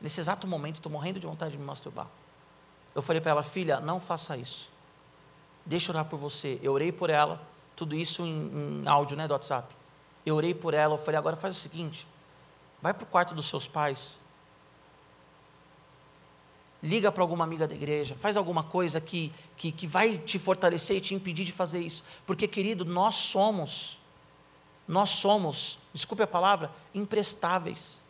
[0.00, 2.06] Nesse exato momento, estou morrendo de vontade de me masturbar.
[2.94, 4.70] Eu falei para ela, filha, não faça isso.
[5.64, 6.58] Deixa eu orar por você.
[6.62, 7.40] Eu orei por ela,
[7.74, 9.74] tudo isso em, em áudio, né, do WhatsApp.
[10.24, 12.06] Eu orei por ela, eu falei, agora faz o seguinte,
[12.80, 14.18] vai para o quarto dos seus pais,
[16.82, 20.96] liga para alguma amiga da igreja, faz alguma coisa que, que, que vai te fortalecer
[20.96, 22.02] e te impedir de fazer isso.
[22.26, 23.98] Porque, querido, nós somos
[24.86, 28.04] nós somos, desculpe a palavra, imprestáveis.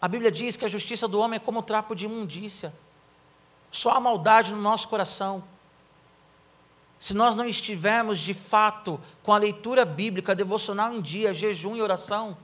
[0.00, 2.72] A Bíblia diz que a justiça do homem é como um trapo de imundícia.
[3.70, 5.44] Só há maldade no nosso coração.
[7.00, 11.82] Se nós não estivermos de fato com a leitura bíblica, devocional em dia, jejum e
[11.82, 12.36] oração,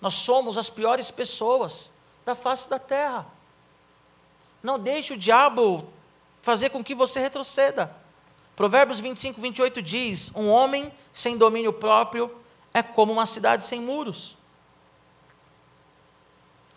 [0.00, 1.90] nós somos as piores pessoas
[2.24, 3.26] da face da terra.
[4.62, 5.88] Não deixe o diabo
[6.42, 7.94] fazer com que você retroceda.
[8.54, 12.30] Provérbios 25, 28 diz: Um homem sem domínio próprio
[12.74, 14.36] é como uma cidade sem muros.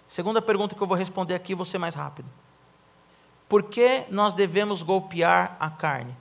[0.08, 2.30] Segunda pergunta que eu vou responder aqui, vou ser mais rápido.
[3.48, 6.16] Por que nós devemos golpear a carne?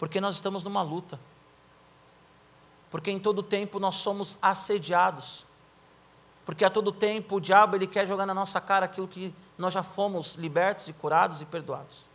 [0.00, 1.20] Porque nós estamos numa luta.
[2.90, 5.46] Porque em todo tempo nós somos assediados.
[6.46, 9.74] Porque a todo tempo o diabo ele quer jogar na nossa cara aquilo que nós
[9.74, 12.06] já fomos libertos e curados e perdoados.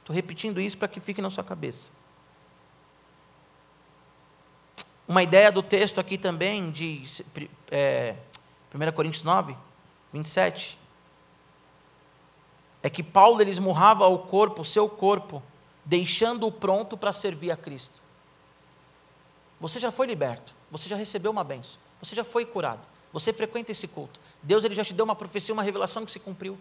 [0.00, 1.92] Estou repetindo isso para que fique na sua cabeça.
[5.06, 7.02] Uma ideia do texto aqui também, de
[7.70, 8.16] é,
[8.74, 9.54] 1 Coríntios 9,
[10.10, 10.78] 27,
[12.82, 15.42] é que Paulo ele esmurrava o corpo, o seu corpo,
[15.84, 18.00] deixando-o pronto para servir a Cristo.
[19.60, 22.80] Você já foi liberto, você já recebeu uma benção, você já foi curado,
[23.12, 24.18] você frequenta esse culto.
[24.42, 26.58] Deus ele já te deu uma profecia, uma revelação que se cumpriu.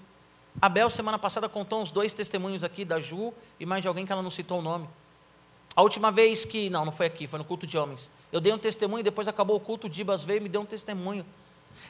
[0.61, 4.11] Abel, semana passada, contou uns dois testemunhos aqui da Ju e mais de alguém que
[4.11, 4.89] ela não citou o nome.
[5.76, 8.11] A última vez que, não, não foi aqui, foi no culto de homens.
[8.32, 10.65] Eu dei um testemunho, depois acabou o culto, o Dibas veio e me deu um
[10.65, 11.26] testemunho.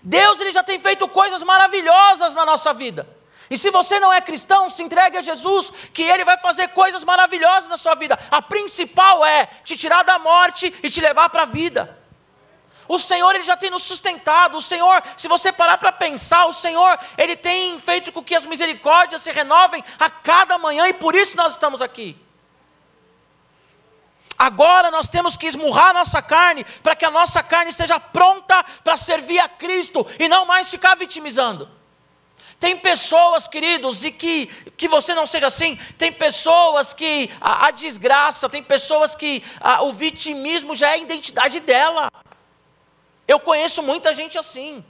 [0.03, 3.07] Deus ele já tem feito coisas maravilhosas na nossa vida.
[3.49, 7.03] E se você não é cristão, se entregue a Jesus, que Ele vai fazer coisas
[7.03, 8.17] maravilhosas na sua vida.
[8.29, 11.97] A principal é te tirar da morte e te levar para a vida.
[12.89, 14.57] O Senhor ele já tem nos sustentado.
[14.57, 18.47] O Senhor, se você parar para pensar, o Senhor ele tem feito com que as
[18.47, 22.17] misericórdias se renovem a cada manhã e por isso nós estamos aqui.
[24.35, 28.63] Agora nós temos que esmurrar a nossa carne para que a nossa carne esteja pronta
[28.83, 31.78] para servir a Cristo e não mais ficar vitimizando.
[32.59, 37.71] Tem pessoas, queridos, e que, que você não seja assim, tem pessoas que a, a
[37.71, 42.11] desgraça, tem pessoas que a, o vitimismo já é a identidade dela.
[43.25, 44.83] Eu conheço muita gente assim.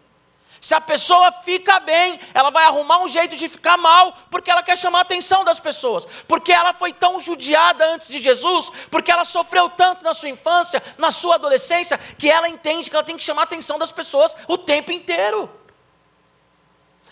[0.59, 4.63] Se a pessoa fica bem, ela vai arrumar um jeito de ficar mal, porque ela
[4.63, 9.11] quer chamar a atenção das pessoas, porque ela foi tão judiada antes de Jesus, porque
[9.11, 13.15] ela sofreu tanto na sua infância, na sua adolescência, que ela entende que ela tem
[13.15, 15.58] que chamar a atenção das pessoas o tempo inteiro.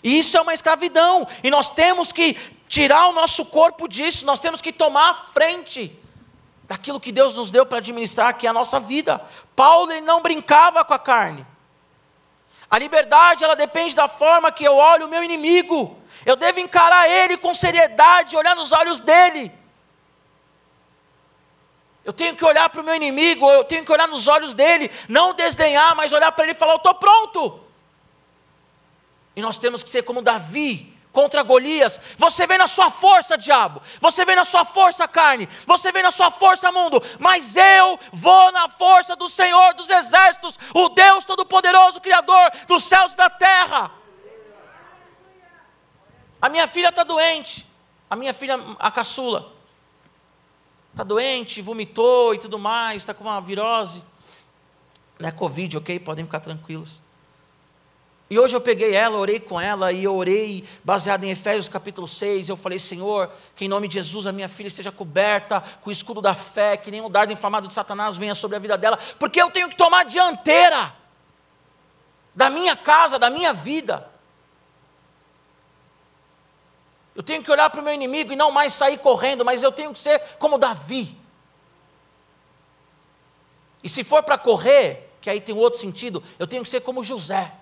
[0.02, 1.26] E isso é uma escravidão.
[1.42, 2.34] E nós temos que
[2.68, 5.98] tirar o nosso corpo disso, nós temos que tomar a frente
[6.64, 9.20] daquilo que Deus nos deu para administrar, que é a nossa vida.
[9.56, 11.46] Paulo ele não brincava com a carne.
[12.70, 15.96] A liberdade, ela depende da forma que eu olho o meu inimigo.
[16.26, 19.50] Eu devo encarar ele com seriedade, olhar nos olhos dele.
[22.04, 24.90] Eu tenho que olhar para o meu inimigo, eu tenho que olhar nos olhos dele,
[25.08, 27.67] não desdenhar, mas olhar para ele e falar: Eu estou pronto.
[29.38, 32.00] E nós temos que ser como Davi contra Golias.
[32.16, 33.80] Você vem na sua força, diabo.
[34.00, 35.48] Você vem na sua força, carne.
[35.64, 37.00] Você vem na sua força, mundo.
[37.20, 43.12] Mas eu vou na força do Senhor dos exércitos, o Deus Todo-Poderoso, Criador dos céus
[43.12, 43.92] e da terra.
[46.42, 47.64] A minha filha está doente.
[48.10, 49.52] A minha filha, a caçula,
[50.90, 54.02] está doente, vomitou e tudo mais, está com uma virose.
[55.16, 56.00] Não é Covid, ok?
[56.00, 57.00] Podem ficar tranquilos.
[58.30, 62.06] E hoje eu peguei ela, orei com ela, e eu orei baseado em Efésios capítulo
[62.06, 62.50] 6.
[62.50, 65.92] Eu falei, Senhor, que em nome de Jesus a minha filha esteja coberta com o
[65.92, 69.40] escudo da fé, que nenhum dardo inflamado de Satanás venha sobre a vida dela, porque
[69.40, 70.94] eu tenho que tomar dianteira
[72.34, 74.10] da minha casa, da minha vida.
[77.16, 79.72] Eu tenho que olhar para o meu inimigo e não mais sair correndo, mas eu
[79.72, 81.16] tenho que ser como Davi.
[83.82, 87.02] E se for para correr, que aí tem outro sentido, eu tenho que ser como
[87.02, 87.54] José.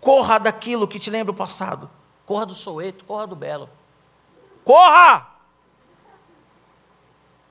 [0.00, 1.90] Corra daquilo que te lembra o passado.
[2.24, 3.68] Corra do Soueto, corra do Belo.
[4.64, 5.26] Corra!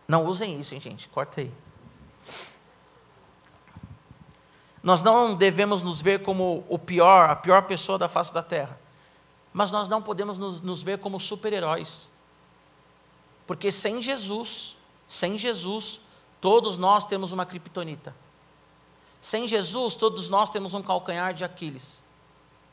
[0.07, 1.09] Não usem isso, hein, gente.
[1.09, 1.51] Corta aí.
[4.81, 8.79] Nós não devemos nos ver como o pior, a pior pessoa da face da terra.
[9.51, 12.09] Mas nós não podemos nos, nos ver como super-heróis.
[13.45, 14.77] Porque sem Jesus,
[15.07, 15.99] sem Jesus,
[16.39, 18.15] todos nós temos uma criptonita.
[19.19, 22.03] Sem Jesus, todos nós temos um calcanhar de Aquiles.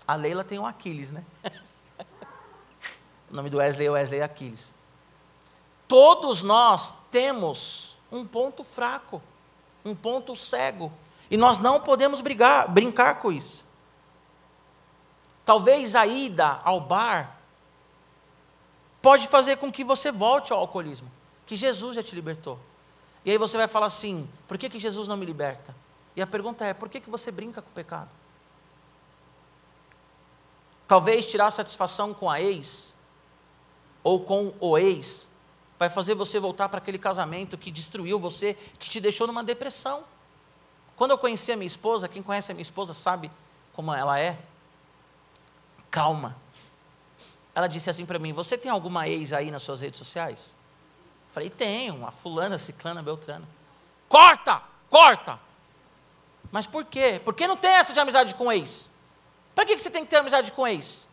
[0.06, 1.24] A Leila tem um Aquiles, né?
[3.30, 4.72] o nome do Wesley é Wesley Aquiles.
[5.88, 9.22] Todos nós temos um ponto fraco,
[9.84, 10.92] um ponto cego.
[11.30, 13.64] E nós não podemos brigar, brincar com isso.
[15.44, 17.38] Talvez a ida ao bar
[19.02, 21.10] pode fazer com que você volte ao alcoolismo,
[21.44, 22.58] que Jesus já te libertou.
[23.24, 25.74] E aí você vai falar assim: por que, que Jesus não me liberta?
[26.16, 28.08] E a pergunta é: por que, que você brinca com o pecado?
[30.86, 32.94] Talvez tirar satisfação com a ex,
[34.02, 35.30] ou com o ex,
[35.78, 40.04] vai fazer você voltar para aquele casamento que destruiu você, que te deixou numa depressão.
[40.96, 43.30] Quando eu conheci a minha esposa, quem conhece a minha esposa sabe
[43.72, 44.38] como ela é.
[45.90, 46.36] Calma.
[47.54, 50.54] Ela disse assim para mim: Você tem alguma ex aí nas suas redes sociais?
[51.32, 53.48] Falei: Tenho, a fulana, ciclana, beltrana.
[54.08, 54.62] Corta!
[54.90, 55.40] Corta!
[56.52, 57.20] Mas por quê?
[57.24, 58.90] Por que não tem essa de amizade com ex?
[59.54, 61.08] Para que, que você tem que ter amizade com ex?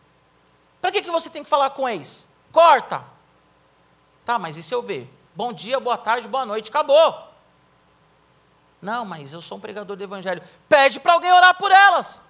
[0.80, 2.26] Para que, que você tem que falar com ex?
[2.52, 3.04] Corta.
[4.24, 5.08] Tá, mas e se eu ver?
[5.34, 7.32] Bom dia, boa tarde, boa noite, acabou.
[8.80, 10.42] Não, mas eu sou um pregador do evangelho.
[10.68, 12.22] Pede para alguém orar por elas.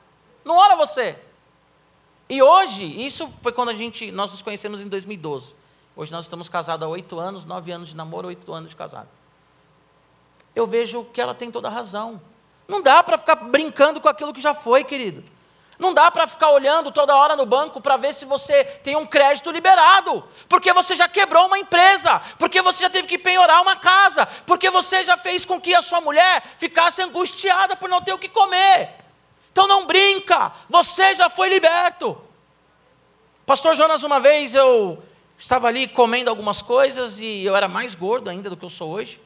[0.45, 1.19] Não ora você.
[2.29, 5.57] E hoje, isso foi quando a gente, nós nos conhecemos em 2012.
[5.97, 9.09] Hoje nós estamos casados há oito anos, nove anos de namoro, oito anos de casado.
[10.55, 12.21] Eu vejo que ela tem toda a razão.
[12.69, 15.25] Não dá para ficar brincando com aquilo que já foi, querido.
[15.83, 19.05] Não dá para ficar olhando toda hora no banco para ver se você tem um
[19.05, 23.75] crédito liberado, porque você já quebrou uma empresa, porque você já teve que penhorar uma
[23.75, 28.13] casa, porque você já fez com que a sua mulher ficasse angustiada por não ter
[28.13, 28.91] o que comer.
[29.51, 32.17] Então não brinca, você já foi liberto.
[33.45, 35.03] Pastor Jonas, uma vez eu
[35.37, 38.89] estava ali comendo algumas coisas e eu era mais gordo ainda do que eu sou
[38.89, 39.21] hoje.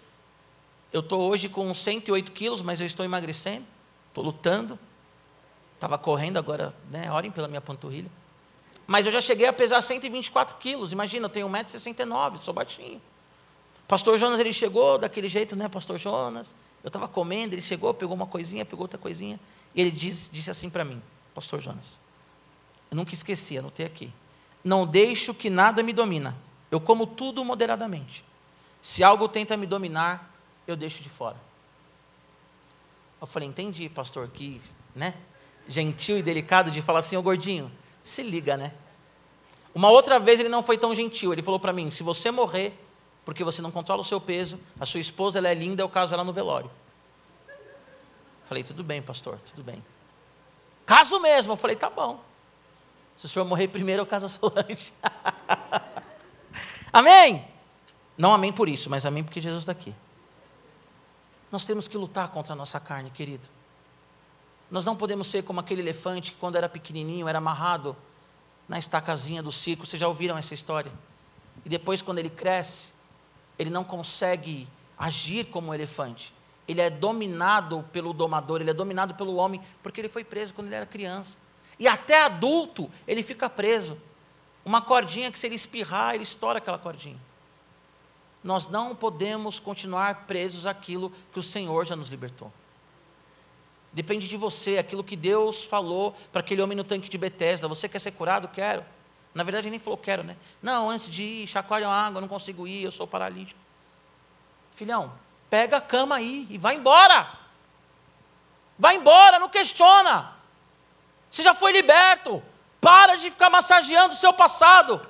[0.90, 3.66] Eu estou hoje com 108 quilos, mas eu estou emagrecendo,
[4.08, 4.78] estou lutando.
[5.76, 7.12] Estava correndo agora, né?
[7.12, 8.10] Orem pela minha panturrilha.
[8.86, 10.90] Mas eu já cheguei a pesar 124 quilos.
[10.90, 13.00] Imagina, eu tenho 1,69m, sou baixinho.
[13.86, 16.54] Pastor Jonas, ele chegou daquele jeito, né, Pastor Jonas?
[16.82, 19.38] Eu estava comendo, ele chegou, pegou uma coisinha, pegou outra coisinha.
[19.74, 21.00] E ele disse, assim para mim,
[21.34, 22.00] Pastor Jonas,
[22.90, 24.12] eu nunca esqueci, anotei aqui.
[24.64, 26.36] Não deixo que nada me domina.
[26.70, 28.24] Eu como tudo moderadamente.
[28.82, 30.32] Se algo tenta me dominar,
[30.66, 31.36] eu deixo de fora.
[33.20, 34.60] Eu falei, entendi, pastor, que,
[34.94, 35.14] né?
[35.68, 37.70] Gentil e delicado de falar assim, ô gordinho,
[38.02, 38.72] se liga, né?
[39.74, 42.72] Uma outra vez ele não foi tão gentil, ele falou para mim, se você morrer,
[43.24, 46.14] porque você não controla o seu peso, a sua esposa ela é linda, eu caso
[46.14, 46.70] ela no velório.
[48.44, 49.84] Falei, tudo bem, pastor, tudo bem.
[50.86, 52.22] Caso mesmo, eu falei, tá bom.
[53.16, 54.92] Se o senhor morrer primeiro, eu caso a Solange.
[56.92, 57.44] amém?
[58.16, 59.94] Não amém por isso, mas amém porque Jesus está aqui.
[61.50, 63.48] Nós temos que lutar contra a nossa carne, querido.
[64.70, 67.96] Nós não podemos ser como aquele elefante que, quando era pequenininho, era amarrado
[68.68, 69.86] na estacazinha do circo.
[69.86, 70.92] Vocês já ouviram essa história?
[71.64, 72.92] E depois, quando ele cresce,
[73.58, 76.34] ele não consegue agir como um elefante.
[76.66, 80.66] Ele é dominado pelo domador, ele é dominado pelo homem, porque ele foi preso quando
[80.66, 81.38] ele era criança.
[81.78, 83.96] E até adulto, ele fica preso.
[84.64, 87.18] Uma cordinha que, se ele espirrar, ele estoura aquela cordinha.
[88.42, 92.52] Nós não podemos continuar presos àquilo que o Senhor já nos libertou.
[93.96, 97.66] Depende de você, aquilo que Deus falou para aquele homem no tanque de Betesda.
[97.66, 98.46] Você quer ser curado?
[98.46, 98.84] Quero.
[99.34, 100.36] Na verdade, ele nem falou quero, né?
[100.60, 103.58] Não, antes de ir, chacoalha a água, não consigo ir, eu sou paralítico.
[104.74, 105.14] Filhão,
[105.48, 107.26] pega a cama aí e vai embora.
[108.78, 110.30] Vai embora, não questiona.
[111.30, 112.42] Você já foi liberto.
[112.78, 115.00] Para de ficar massageando o seu passado.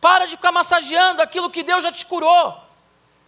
[0.00, 2.60] Para de ficar massageando aquilo que Deus já te curou.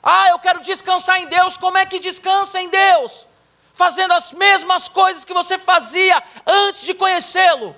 [0.03, 1.57] Ah, eu quero descansar em Deus.
[1.57, 3.29] Como é que descansa em Deus?
[3.75, 7.77] Fazendo as mesmas coisas que você fazia antes de conhecê-lo.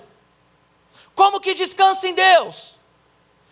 [1.14, 2.78] Como que descansa em Deus?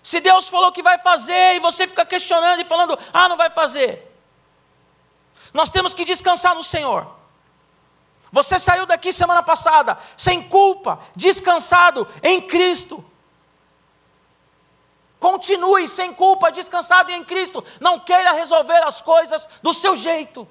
[0.03, 3.49] Se Deus falou que vai fazer e você fica questionando e falando, ah, não vai
[3.49, 4.15] fazer.
[5.53, 7.11] Nós temos que descansar no Senhor.
[8.31, 13.03] Você saiu daqui semana passada sem culpa, descansado em Cristo.
[15.19, 17.65] Continue sem culpa, descansado em Cristo.
[17.81, 20.47] Não queira resolver as coisas do seu jeito.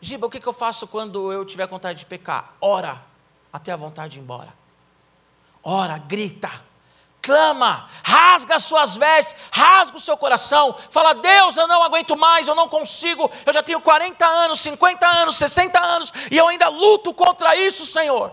[0.00, 2.54] Giba, o que, que eu faço quando eu tiver vontade de pecar?
[2.60, 3.02] Ora,
[3.52, 4.48] até a vontade de ir embora.
[5.62, 6.50] Ora, grita,
[7.20, 12.48] clama, rasga as suas vestes, rasga o seu coração, fala: Deus, eu não aguento mais,
[12.48, 16.68] eu não consigo, eu já tenho 40 anos, 50 anos, 60 anos e eu ainda
[16.68, 18.32] luto contra isso, Senhor.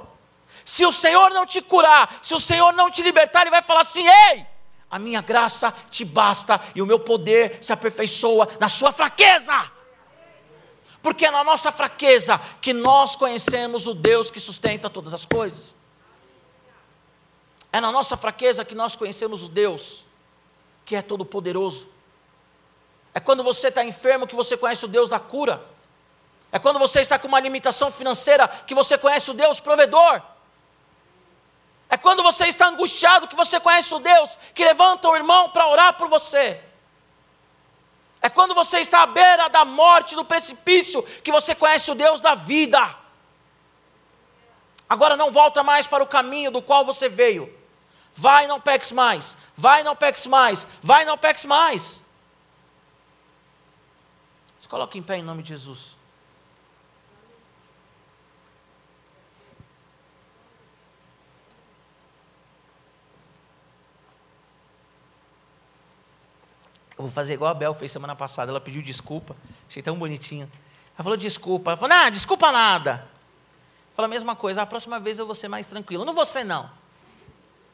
[0.64, 3.82] Se o Senhor não te curar, se o Senhor não te libertar, Ele vai falar
[3.82, 4.46] assim: Ei,
[4.90, 9.77] a minha graça te basta e o meu poder se aperfeiçoa na sua fraqueza
[11.02, 15.76] porque é na nossa fraqueza que nós conhecemos o Deus que sustenta todas as coisas.
[17.72, 20.06] É na nossa fraqueza que nós conhecemos o Deus
[20.86, 21.90] que é todo-poderoso.
[23.14, 25.64] É quando você está enfermo que você conhece o Deus da cura.
[26.52, 30.22] É quando você está com uma limitação financeira que você conhece o Deus provedor.
[31.90, 35.68] É quando você está angustiado que você conhece o Deus que levanta o irmão para
[35.68, 36.62] orar por você.
[38.22, 42.22] É quando você está à beira da morte, do precipício, que você conhece o Deus
[42.22, 42.96] da vida.
[44.90, 47.54] Agora não volta mais para o caminho do qual você veio.
[48.16, 49.38] Vai, não peques mais.
[49.56, 50.66] Vai, não peques mais.
[50.82, 52.02] Vai, não peques mais.
[54.60, 55.97] Se coloque em pé em nome de Jesus.
[66.98, 68.52] Eu vou fazer igual a Bel fez semana passada.
[68.52, 69.36] Ela pediu desculpa.
[69.70, 70.50] Achei tão bonitinho.
[70.96, 71.72] Ela falou desculpa.
[71.72, 73.08] Ela falou, não, desculpa nada.
[73.96, 76.06] Fala a mesma coisa, a próxima vez eu vou ser mais tranquilo.
[76.06, 76.70] Não vou ser, não.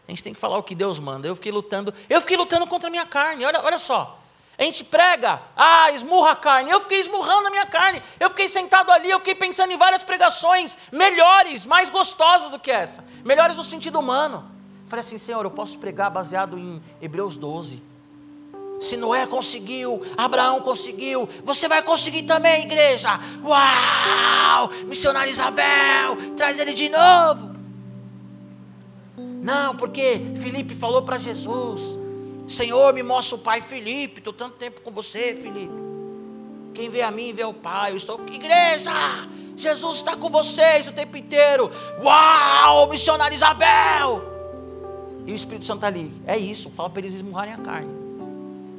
[0.07, 1.27] A gente tem que falar o que Deus manda.
[1.27, 3.45] Eu fiquei lutando, eu fiquei lutando contra a minha carne.
[3.45, 4.19] Olha, olha só.
[4.57, 6.69] A gente prega, ah, esmurra a carne.
[6.69, 8.01] Eu fiquei esmurrando a minha carne.
[8.19, 12.71] Eu fiquei sentado ali, eu fiquei pensando em várias pregações melhores, mais gostosas do que
[12.71, 13.03] essa.
[13.23, 14.49] Melhores no sentido humano.
[14.85, 17.81] Falei assim, Senhor, eu posso pregar baseado em Hebreus 12.
[18.83, 23.17] Se Noé conseguiu, Abraão conseguiu, você vai conseguir também, igreja.
[23.41, 24.69] Uau!
[24.85, 27.55] Missionário Isabel, traz ele de novo.
[29.17, 31.97] Não, porque Felipe falou para Jesus:
[32.45, 34.19] Senhor, me mostra o pai Felipe.
[34.19, 35.81] Estou tanto tempo com você, Felipe.
[36.73, 37.93] Quem vê a mim vê o pai.
[37.93, 38.91] Eu estou, igreja,
[39.55, 41.71] Jesus está com vocês o tempo inteiro.
[42.03, 44.21] Uau, missionário Isabel.
[45.25, 46.11] E o Espírito Santo está ali.
[46.27, 48.02] É isso, fala para eles esmurrarem a carne.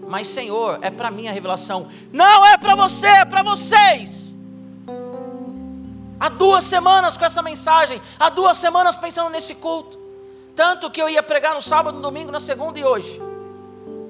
[0.09, 1.89] Mas, Senhor, é para mim a revelação.
[2.13, 4.35] Não é para você, é para vocês.
[6.19, 8.01] Há duas semanas com essa mensagem.
[8.19, 9.99] Há duas semanas pensando nesse culto.
[10.55, 13.21] Tanto que eu ia pregar no sábado, no domingo, na segunda e hoje.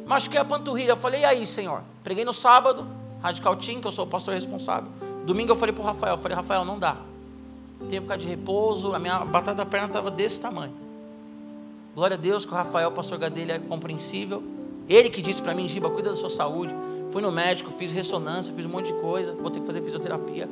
[0.07, 0.93] Machuquei a panturrilha.
[0.93, 1.83] Eu falei, e aí, Senhor?
[2.03, 2.87] Preguei no sábado,
[3.23, 4.91] Radical Team, que eu sou o pastor responsável.
[5.25, 6.99] Domingo eu falei para o Rafael, eu falei, Rafael, não dá.
[7.89, 10.75] Tenho que ficar de repouso, a minha batata da perna estava desse tamanho.
[11.95, 14.43] Glória a Deus que o Rafael, pastor Gadelha, é compreensível.
[14.89, 16.75] Ele que disse para mim, Giba, cuida da sua saúde.
[17.11, 20.49] Fui no médico, fiz ressonância, fiz um monte de coisa, vou ter que fazer fisioterapia.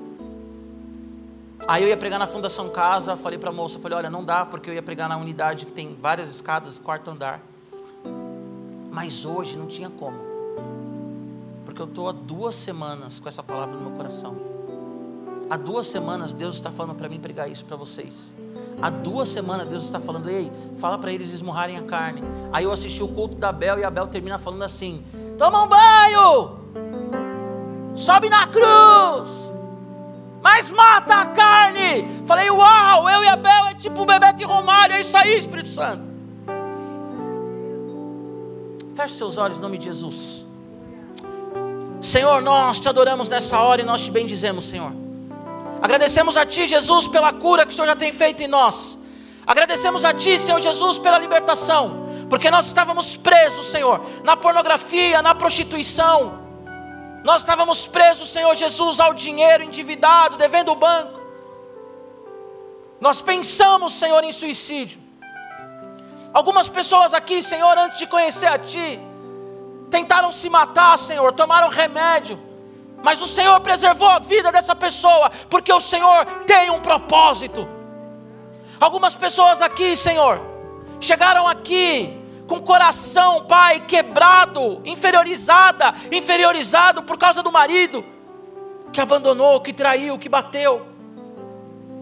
[1.66, 4.44] Aí eu ia pregar na Fundação Casa, falei para a moça, falei, olha, não dá,
[4.44, 7.40] porque eu ia pregar na unidade que tem várias escadas, quarto andar.
[8.90, 10.18] Mas hoje não tinha como.
[11.64, 14.51] Porque eu estou há duas semanas com essa palavra no meu coração.
[15.50, 18.34] Há duas semanas Deus está falando para mim pregar isso para vocês.
[18.80, 22.22] Há duas semanas Deus está falando, ei, fala para eles esmurrarem a carne.
[22.52, 25.04] Aí eu assisti o culto da Bel e a Bel termina falando assim:
[25.38, 26.58] toma um banho,
[27.94, 29.52] sobe na cruz,
[30.40, 32.08] mas mata a carne.
[32.26, 35.68] Falei, uau, eu e a Bel é tipo Bebeto e Romário, é isso aí, Espírito
[35.68, 36.10] Santo.
[38.94, 40.44] Feche seus olhos em nome de Jesus.
[42.02, 45.01] Senhor, nós te adoramos nessa hora e nós te bendizemos, Senhor.
[45.82, 48.96] Agradecemos a Ti, Jesus, pela cura que o Senhor já tem feito em nós.
[49.44, 55.34] Agradecemos a Ti, Senhor Jesus, pela libertação, porque nós estávamos presos, Senhor, na pornografia, na
[55.34, 56.38] prostituição.
[57.24, 61.20] Nós estávamos presos, Senhor Jesus, ao dinheiro endividado, devendo o banco.
[63.00, 65.00] Nós pensamos, Senhor, em suicídio.
[66.32, 69.00] Algumas pessoas aqui, Senhor, antes de conhecer a Ti,
[69.90, 72.51] tentaram se matar, Senhor, tomaram remédio
[73.02, 77.68] mas o Senhor preservou a vida dessa pessoa, porque o Senhor tem um propósito.
[78.80, 80.40] Algumas pessoas aqui, Senhor,
[81.00, 88.04] chegaram aqui com o coração, Pai, quebrado, inferiorizada, inferiorizado por causa do marido
[88.92, 90.86] que abandonou, que traiu, que bateu,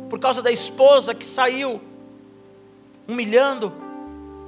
[0.09, 1.80] por causa da esposa que saiu
[3.07, 3.72] humilhando.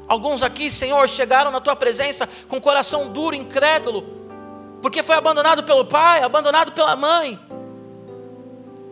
[0.09, 4.22] Alguns aqui, Senhor, chegaram na tua presença com o coração duro, incrédulo,
[4.83, 7.39] porque foi abandonado pelo pai, abandonado pela mãe.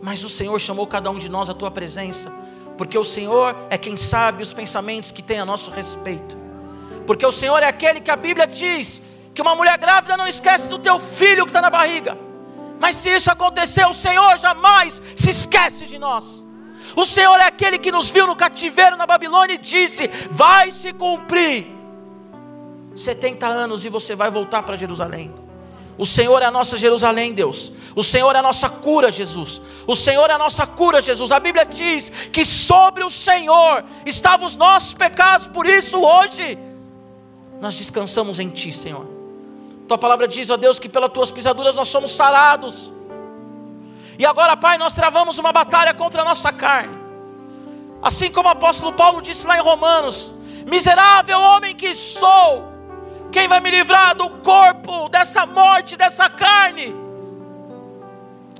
[0.01, 2.31] Mas o Senhor chamou cada um de nós à tua presença,
[2.77, 6.37] porque o Senhor é quem sabe os pensamentos que tem a nosso respeito.
[7.05, 9.01] Porque o Senhor é aquele que a Bíblia diz
[9.33, 12.17] que uma mulher grávida não esquece do teu filho que está na barriga.
[12.79, 16.45] Mas se isso acontecer, o Senhor jamais se esquece de nós.
[16.95, 20.91] O Senhor é aquele que nos viu no cativeiro na Babilônia e disse: Vai se
[20.93, 21.67] cumprir
[22.95, 25.40] 70 anos e você vai voltar para Jerusalém.
[26.01, 27.71] O Senhor é a nossa Jerusalém, Deus.
[27.95, 29.61] O Senhor é a nossa cura, Jesus.
[29.85, 31.31] O Senhor é a nossa cura, Jesus.
[31.31, 36.57] A Bíblia diz que sobre o Senhor estavam os nossos pecados, por isso hoje
[37.61, 39.05] nós descansamos em Ti, Senhor.
[39.87, 42.91] Tua palavra diz, ó Deus, que pelas tuas pisaduras nós somos sarados.
[44.17, 46.97] E agora, Pai, nós travamos uma batalha contra a nossa carne.
[48.01, 50.31] Assim como o apóstolo Paulo disse lá em Romanos:
[50.65, 52.70] Miserável homem que sou,
[53.31, 56.93] quem vai me livrar do corpo, dessa morte, dessa carne?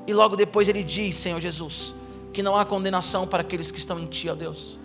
[0.07, 1.93] E logo depois ele diz, Senhor Jesus,
[2.33, 4.79] que não há condenação para aqueles que estão em Ti, ó Deus.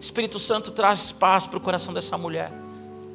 [0.00, 2.50] Espírito Santo traz paz para o coração dessa mulher,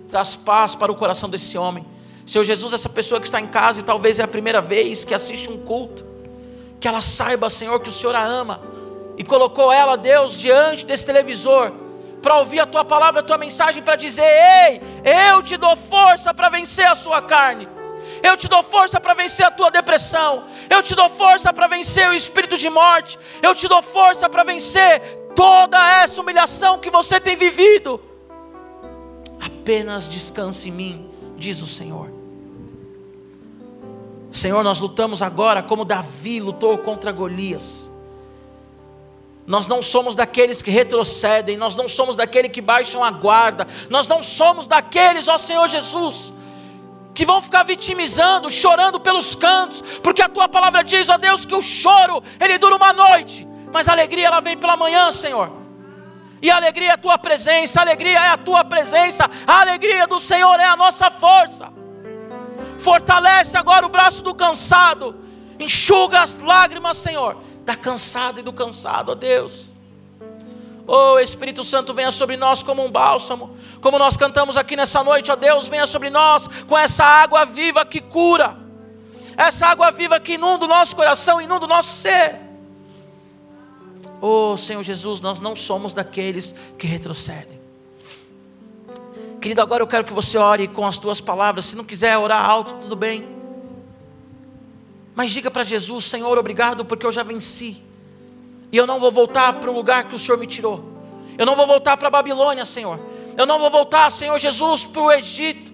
[0.08, 1.86] traz paz para o coração desse homem.
[2.26, 5.14] Senhor Jesus, essa pessoa que está em casa e talvez é a primeira vez que
[5.14, 6.06] assiste um culto,
[6.80, 8.62] que ela saiba, Senhor, que o Senhor a ama
[9.18, 11.72] e colocou ela, Deus, diante desse televisor
[12.22, 14.82] para ouvir a tua palavra, a tua mensagem, para dizer: Ei,
[15.30, 17.68] eu te dou força para vencer a sua carne.
[18.24, 20.46] Eu te dou força para vencer a tua depressão.
[20.70, 23.18] Eu te dou força para vencer o espírito de morte.
[23.42, 25.02] Eu te dou força para vencer
[25.36, 28.00] toda essa humilhação que você tem vivido.
[29.40, 32.12] Apenas descanse em mim, diz o Senhor.
[34.32, 37.91] Senhor, nós lutamos agora como Davi lutou contra Golias.
[39.52, 44.08] Nós não somos daqueles que retrocedem, nós não somos daqueles que baixam a guarda, nós
[44.08, 46.34] não somos daqueles, ó Senhor Jesus,
[47.14, 51.54] que vão ficar vitimizando, chorando pelos cantos, porque a tua palavra diz, ó Deus, que
[51.54, 55.52] o choro ele dura uma noite, mas a alegria ela vem pela manhã, Senhor.
[56.42, 60.08] E a alegria é a tua presença, a alegria é a tua presença, a alegria
[60.08, 61.68] do Senhor é a nossa força.
[62.80, 65.14] Fortalece agora o braço do cansado,
[65.60, 69.70] enxuga as lágrimas, Senhor da cansada e do cansado, ó Deus.
[70.86, 75.32] Oh Espírito Santo, venha sobre nós como um bálsamo, como nós cantamos aqui nessa noite,
[75.32, 78.58] ó Deus, venha sobre nós com essa água viva que cura,
[79.38, 82.42] essa água viva que inunda o nosso coração, inunda o nosso ser.
[84.20, 87.62] Oh Senhor Jesus, nós não somos daqueles que retrocedem.
[89.40, 91.66] Querido, agora eu quero que você ore com as tuas palavras.
[91.66, 93.41] Se não quiser orar alto, tudo bem.
[95.16, 97.84] Mas diga para Jesus: Senhor, obrigado porque eu já venci.
[98.72, 100.84] E eu não vou voltar para o lugar que o Senhor me tirou.
[101.38, 103.00] Eu não vou voltar para a Babilônia, Senhor.
[103.38, 105.72] Eu não vou voltar, Senhor Jesus, para o Egito.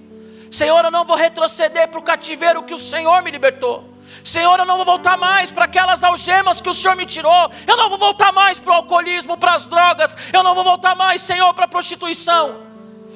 [0.49, 3.83] Senhor, eu não vou retroceder para o cativeiro que o Senhor me libertou.
[4.23, 7.51] Senhor, eu não vou voltar mais para aquelas algemas que o Senhor me tirou.
[7.67, 10.15] Eu não vou voltar mais para o alcoolismo, para as drogas.
[10.31, 12.66] Eu não vou voltar mais, Senhor, para a prostituição.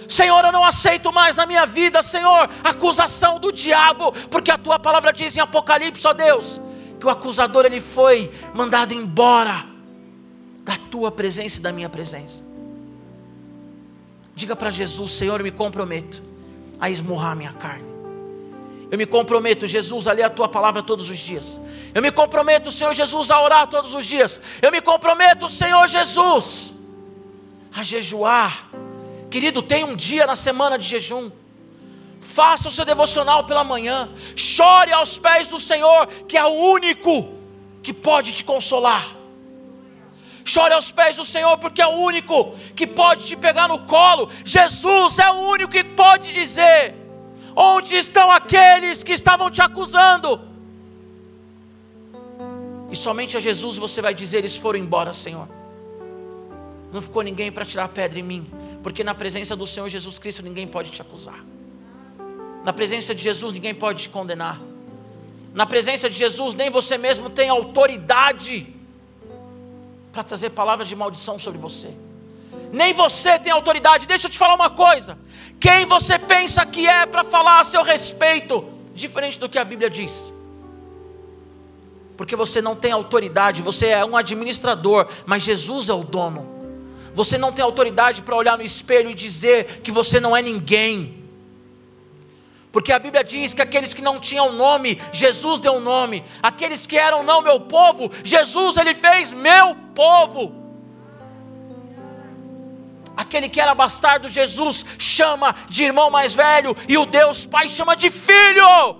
[0.07, 4.77] Senhor, eu não aceito mais na minha vida, Senhor, acusação do diabo, porque a tua
[4.77, 6.59] palavra diz em Apocalipse, ó Deus,
[6.99, 9.65] que o acusador ele foi mandado embora
[10.63, 12.43] da tua presença e da minha presença.
[14.35, 16.21] Diga para Jesus, Senhor, eu me comprometo
[16.79, 17.91] a esmurrar minha carne.
[18.89, 21.61] Eu me comprometo, Jesus, a ler a tua palavra todos os dias.
[21.93, 24.41] Eu me comprometo, Senhor Jesus, a orar todos os dias.
[24.61, 26.75] Eu me comprometo, Senhor Jesus,
[27.73, 28.69] a jejuar
[29.31, 31.31] Querido, tem um dia na semana de jejum.
[32.19, 34.09] Faça o seu devocional pela manhã.
[34.35, 37.29] Chore aos pés do Senhor, que é o único
[37.81, 39.15] que pode te consolar.
[40.43, 44.29] Chore aos pés do Senhor, porque é o único que pode te pegar no colo.
[44.43, 46.93] Jesus é o único que pode dizer:
[47.55, 50.41] Onde estão aqueles que estavam te acusando?
[52.91, 55.60] E somente a Jesus você vai dizer: Eles foram embora, Senhor.
[56.91, 60.41] Não ficou ninguém para tirar pedra em mim porque na presença do Senhor Jesus Cristo
[60.43, 61.39] ninguém pode te acusar.
[62.63, 64.59] Na presença de Jesus ninguém pode te condenar.
[65.53, 68.73] Na presença de Jesus nem você mesmo tem autoridade
[70.11, 71.95] para trazer palavras de maldição sobre você.
[72.71, 74.07] Nem você tem autoridade.
[74.07, 75.17] Deixa eu te falar uma coisa.
[75.59, 78.65] Quem você pensa que é para falar a seu respeito,
[78.95, 80.33] diferente do que a Bíblia diz.
[82.17, 86.60] Porque você não tem autoridade, você é um administrador, mas Jesus é o dono.
[87.13, 91.21] Você não tem autoridade para olhar no espelho e dizer que você não é ninguém.
[92.71, 96.23] Porque a Bíblia diz que aqueles que não tinham nome, Jesus deu nome.
[96.41, 100.55] Aqueles que eram não meu povo, Jesus ele fez meu povo.
[103.15, 107.93] Aquele que era bastardo, Jesus chama de irmão mais velho, e o Deus Pai chama
[107.93, 108.95] de filho.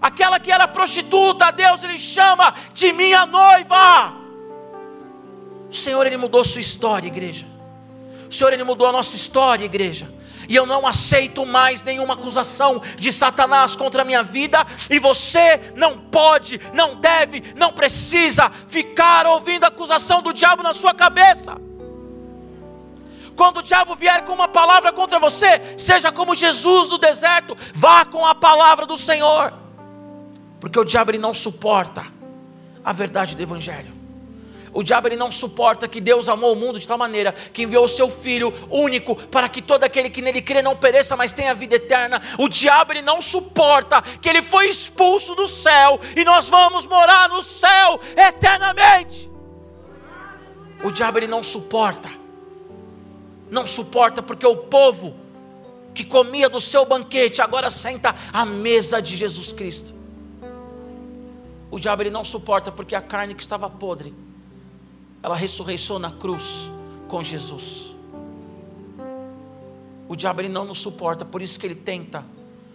[0.00, 4.21] Aquela que era prostituta, Deus ele chama de minha noiva.
[5.72, 7.46] O Senhor, Ele mudou sua história, igreja.
[8.28, 10.12] O Senhor, Ele mudou a nossa história, igreja.
[10.46, 14.66] E eu não aceito mais nenhuma acusação de Satanás contra a minha vida.
[14.90, 20.74] E você não pode, não deve, não precisa ficar ouvindo a acusação do diabo na
[20.74, 21.56] sua cabeça.
[23.34, 28.04] Quando o diabo vier com uma palavra contra você, seja como Jesus no deserto, vá
[28.04, 29.54] com a palavra do Senhor.
[30.60, 32.04] Porque o diabo ele não suporta
[32.84, 34.01] a verdade do Evangelho.
[34.74, 37.84] O diabo ele não suporta que Deus amou o mundo de tal maneira que enviou
[37.84, 41.54] o seu filho único para que todo aquele que nele crê não pereça, mas tenha
[41.54, 42.22] vida eterna.
[42.38, 47.28] O diabo ele não suporta que ele foi expulso do céu e nós vamos morar
[47.28, 49.30] no céu eternamente.
[50.82, 52.08] O diabo ele não suporta.
[53.50, 55.14] Não suporta porque o povo
[55.94, 59.94] que comia do seu banquete agora senta à mesa de Jesus Cristo.
[61.70, 64.14] O diabo ele não suporta porque a carne que estava podre
[65.22, 66.70] ela ressurreição na cruz
[67.08, 67.94] com Jesus.
[70.08, 72.24] O diabo ele não nos suporta, por isso que ele tenta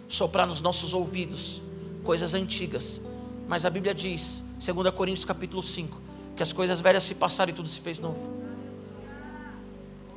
[0.08, 1.62] soprar nos nossos ouvidos
[2.02, 3.02] coisas antigas.
[3.46, 6.00] Mas a Bíblia diz, 2 Coríntios capítulo 5,
[6.34, 8.32] que as coisas velhas se passaram e tudo se fez novo.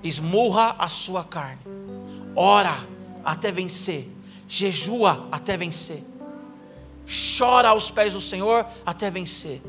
[0.03, 1.61] Esmurra a sua carne.
[2.35, 2.87] Ora
[3.23, 4.09] até vencer.
[4.47, 6.03] Jejua até vencer.
[7.37, 9.61] Chora aos pés do Senhor até vencer.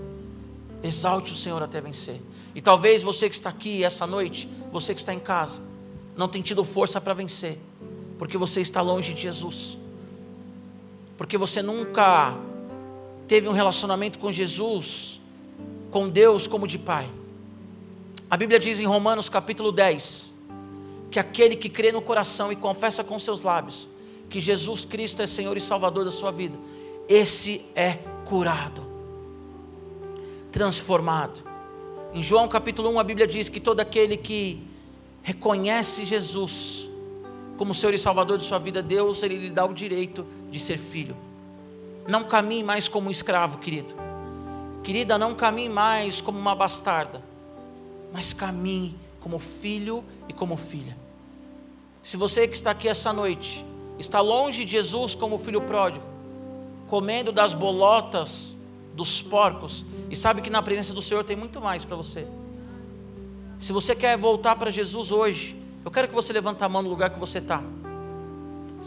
[0.83, 2.21] Exalte o Senhor até vencer.
[2.55, 5.63] E talvez você que está aqui essa noite, você que está em casa,
[6.17, 7.59] não tem tido força para vencer,
[8.19, 9.79] porque você está longe de Jesus,
[11.17, 12.37] porque você nunca
[13.27, 15.21] teve um relacionamento com Jesus
[15.91, 17.09] com Deus como de pai.
[18.29, 20.33] A Bíblia diz em Romanos capítulo 10
[21.11, 23.87] que aquele que crê no coração e confessa com seus lábios
[24.31, 26.59] que Jesus Cristo é Senhor e Salvador da sua vida,
[27.07, 28.83] esse é curado,
[30.53, 31.43] transformado.
[32.15, 34.63] Em João capítulo 1, a Bíblia diz que todo aquele que
[35.23, 36.89] reconhece Jesus
[37.57, 40.79] como Senhor e Salvador de sua vida, Deus ele lhe dá o direito de ser
[40.79, 41.17] filho.
[42.09, 43.95] Não caminhe mais como um escravo, querido.
[44.83, 47.23] Querida, não caminhe mais como uma bastarda,
[48.13, 50.97] mas caminhe como filho e como filha.
[52.03, 53.65] Se você que está aqui essa noite
[53.99, 56.05] está longe de Jesus como filho pródigo,
[56.89, 58.52] comendo das bolotas
[58.95, 62.27] dos porcos, e sabe que na presença do Senhor tem muito mais para você.
[63.59, 66.89] Se você quer voltar para Jesus hoje, eu quero que você levante a mão no
[66.89, 67.63] lugar que você está.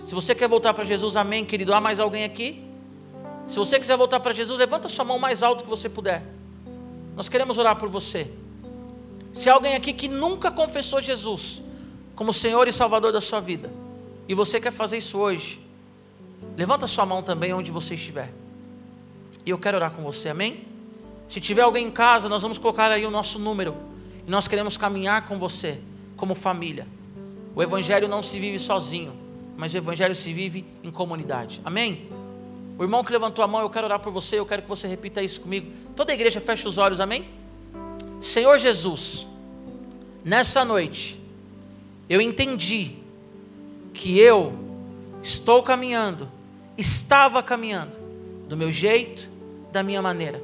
[0.05, 1.73] Se você quer voltar para Jesus, amém, querido.
[1.73, 2.63] Há mais alguém aqui?
[3.47, 6.23] Se você quiser voltar para Jesus, levanta sua mão mais alto que você puder.
[7.15, 8.31] Nós queremos orar por você.
[9.33, 11.63] Se há alguém aqui que nunca confessou Jesus
[12.15, 13.71] como Senhor e Salvador da sua vida,
[14.27, 15.59] e você quer fazer isso hoje,
[16.55, 18.31] levanta sua mão também onde você estiver.
[19.45, 20.65] E eu quero orar com você, amém?
[21.29, 23.75] Se tiver alguém em casa, nós vamos colocar aí o nosso número.
[24.27, 25.79] E nós queremos caminhar com você,
[26.17, 26.87] como família.
[27.55, 29.13] O Evangelho não se vive sozinho,
[29.55, 31.61] mas o Evangelho se vive em comunidade.
[31.63, 32.09] Amém?
[32.77, 34.87] O irmão que levantou a mão, eu quero orar por você, eu quero que você
[34.87, 35.71] repita isso comigo.
[35.95, 37.29] Toda a igreja fecha os olhos, amém?
[38.21, 39.25] Senhor Jesus,
[40.23, 41.21] nessa noite,
[42.09, 42.95] eu entendi
[43.93, 44.53] que eu
[45.23, 46.29] estou caminhando,
[46.77, 47.97] estava caminhando,
[48.49, 49.29] do meu jeito,
[49.75, 50.41] da minha maneira,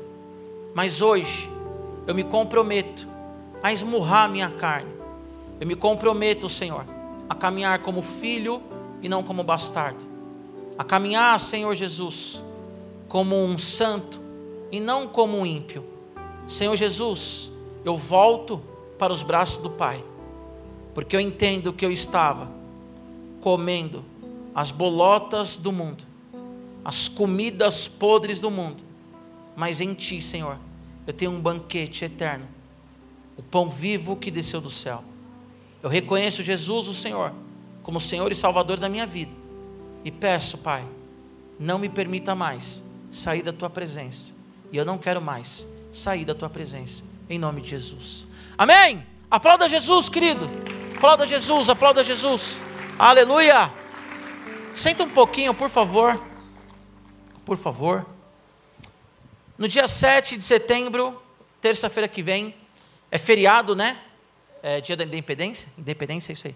[0.73, 1.49] mas hoje
[2.05, 3.07] eu me comprometo
[3.63, 4.91] a esmurrar minha carne,
[5.57, 6.85] eu me comprometo, Senhor,
[7.29, 8.61] a caminhar como filho
[9.01, 10.05] e não como bastardo.
[10.77, 12.43] A caminhar, Senhor Jesus,
[13.07, 14.19] como um santo
[14.69, 15.85] e não como um ímpio.
[16.45, 17.49] Senhor Jesus,
[17.85, 18.61] eu volto
[18.99, 20.03] para os braços do Pai,
[20.93, 22.49] porque eu entendo que eu estava
[23.39, 24.03] comendo
[24.53, 26.03] as bolotas do mundo,
[26.83, 28.90] as comidas podres do mundo,
[29.55, 30.57] mas em Ti, Senhor,
[31.05, 32.47] eu tenho um banquete eterno,
[33.37, 35.03] o pão vivo que desceu do céu.
[35.81, 37.33] Eu reconheço Jesus, o Senhor,
[37.81, 39.41] como Senhor e Salvador da minha vida
[40.03, 40.85] e peço, Pai,
[41.59, 44.33] não me permita mais sair da tua presença.
[44.71, 47.03] E eu não quero mais sair da tua presença.
[47.29, 48.25] Em nome de Jesus.
[48.57, 49.05] Amém.
[49.29, 50.49] Aplauda Jesus, querido.
[50.95, 52.59] Aplauda Jesus, aplauda Jesus.
[52.97, 53.71] Aleluia.
[54.75, 56.21] Senta um pouquinho, por favor.
[57.45, 58.05] Por favor.
[59.61, 61.21] No dia 7 de setembro,
[61.61, 62.55] terça-feira que vem,
[63.11, 63.95] é feriado, né?
[64.63, 65.69] É dia da independência.
[65.77, 66.55] Independência, é isso aí.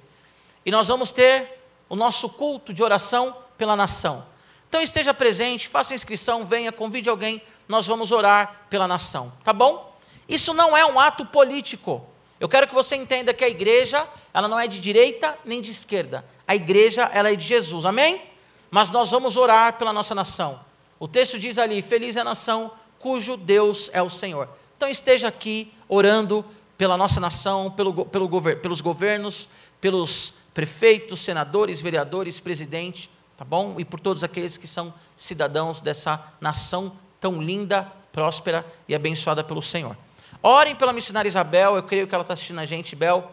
[0.66, 4.26] E nós vamos ter o nosso culto de oração pela nação.
[4.68, 9.96] Então esteja presente, faça inscrição, venha, convide alguém, nós vamos orar pela nação, tá bom?
[10.28, 12.04] Isso não é um ato político.
[12.40, 15.70] Eu quero que você entenda que a igreja, ela não é de direita nem de
[15.70, 16.26] esquerda.
[16.48, 17.86] A igreja, ela é de Jesus.
[17.86, 18.24] Amém?
[18.72, 20.60] Mas nós vamos orar pela nossa nação.
[20.98, 24.50] O texto diz ali: "Feliz é a nação cujo Deus é o Senhor".
[24.78, 26.46] Então esteja aqui orando
[26.78, 29.48] pela nossa nação, pelo, pelo pelos governos,
[29.80, 33.76] pelos prefeitos, senadores, vereadores, presidente, tá bom?
[33.78, 39.62] E por todos aqueles que são cidadãos dessa nação tão linda, próspera e abençoada pelo
[39.62, 39.98] Senhor.
[40.42, 42.96] Orem pela missionária Isabel, eu creio que ela está assistindo a gente.
[42.96, 43.32] Bel,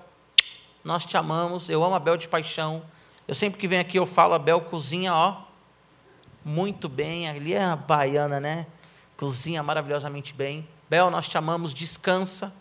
[0.83, 2.83] nós te amamos, eu amo a Bel de paixão.
[3.29, 5.43] Eu sempre que venho aqui eu falo, a Bel cozinha, ó,
[6.45, 7.29] muito bem.
[7.29, 8.67] Ali é a baiana, né?
[9.17, 10.67] Cozinha maravilhosamente bem.
[10.89, 12.53] Bel, nós te amamos, descansa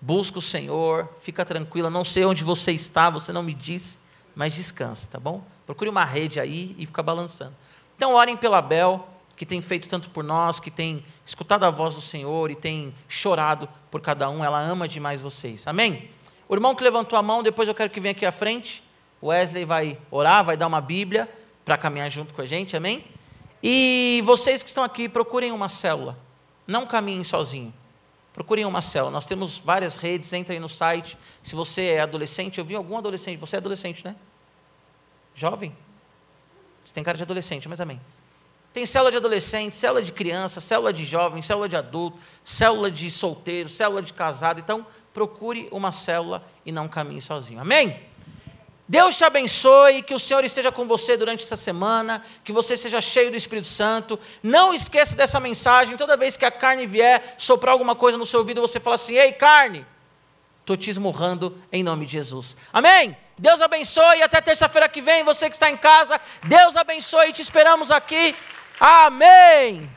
[0.00, 3.98] busca o Senhor, fica tranquila, não sei onde você está, você não me disse,
[4.34, 5.42] mas descansa, tá bom?
[5.64, 7.54] Procure uma rede aí e fica balançando.
[7.96, 11.94] Então, orem pela Bel, que tem feito tanto por nós, que tem escutado a voz
[11.94, 16.08] do Senhor e tem chorado por cada um, ela ama demais vocês, amém?
[16.48, 18.84] O irmão que levantou a mão, depois eu quero que venha aqui à frente,
[19.22, 21.28] Wesley vai orar, vai dar uma Bíblia
[21.64, 23.04] para caminhar junto com a gente, amém?
[23.62, 26.18] E vocês que estão aqui, procurem uma célula,
[26.66, 27.72] não caminhem sozinhos
[28.36, 29.10] procurem uma célula.
[29.10, 31.16] Nós temos várias redes, entrem no site.
[31.42, 34.14] Se você é adolescente, eu vi algum adolescente, você é adolescente, né?
[35.34, 35.74] Jovem?
[36.84, 37.98] Você tem cara de adolescente, mas amém.
[38.74, 43.10] Tem célula de adolescente, célula de criança, célula de jovem, célula de adulto, célula de
[43.10, 44.60] solteiro, célula de casado.
[44.60, 47.58] Então, procure uma célula e não caminhe sozinho.
[47.58, 47.98] Amém?
[48.88, 53.00] Deus te abençoe, que o Senhor esteja com você durante essa semana, que você seja
[53.00, 54.18] cheio do Espírito Santo.
[54.42, 55.96] Não esqueça dessa mensagem.
[55.96, 59.14] Toda vez que a carne vier soprar alguma coisa no seu ouvido, você fala assim:
[59.14, 59.84] Ei, carne,
[60.60, 62.56] estou te esmurrando em nome de Jesus.
[62.72, 63.16] Amém?
[63.36, 64.22] Deus abençoe.
[64.22, 67.32] Até terça-feira que vem, você que está em casa, Deus abençoe.
[67.32, 68.36] Te esperamos aqui.
[68.78, 69.95] Amém.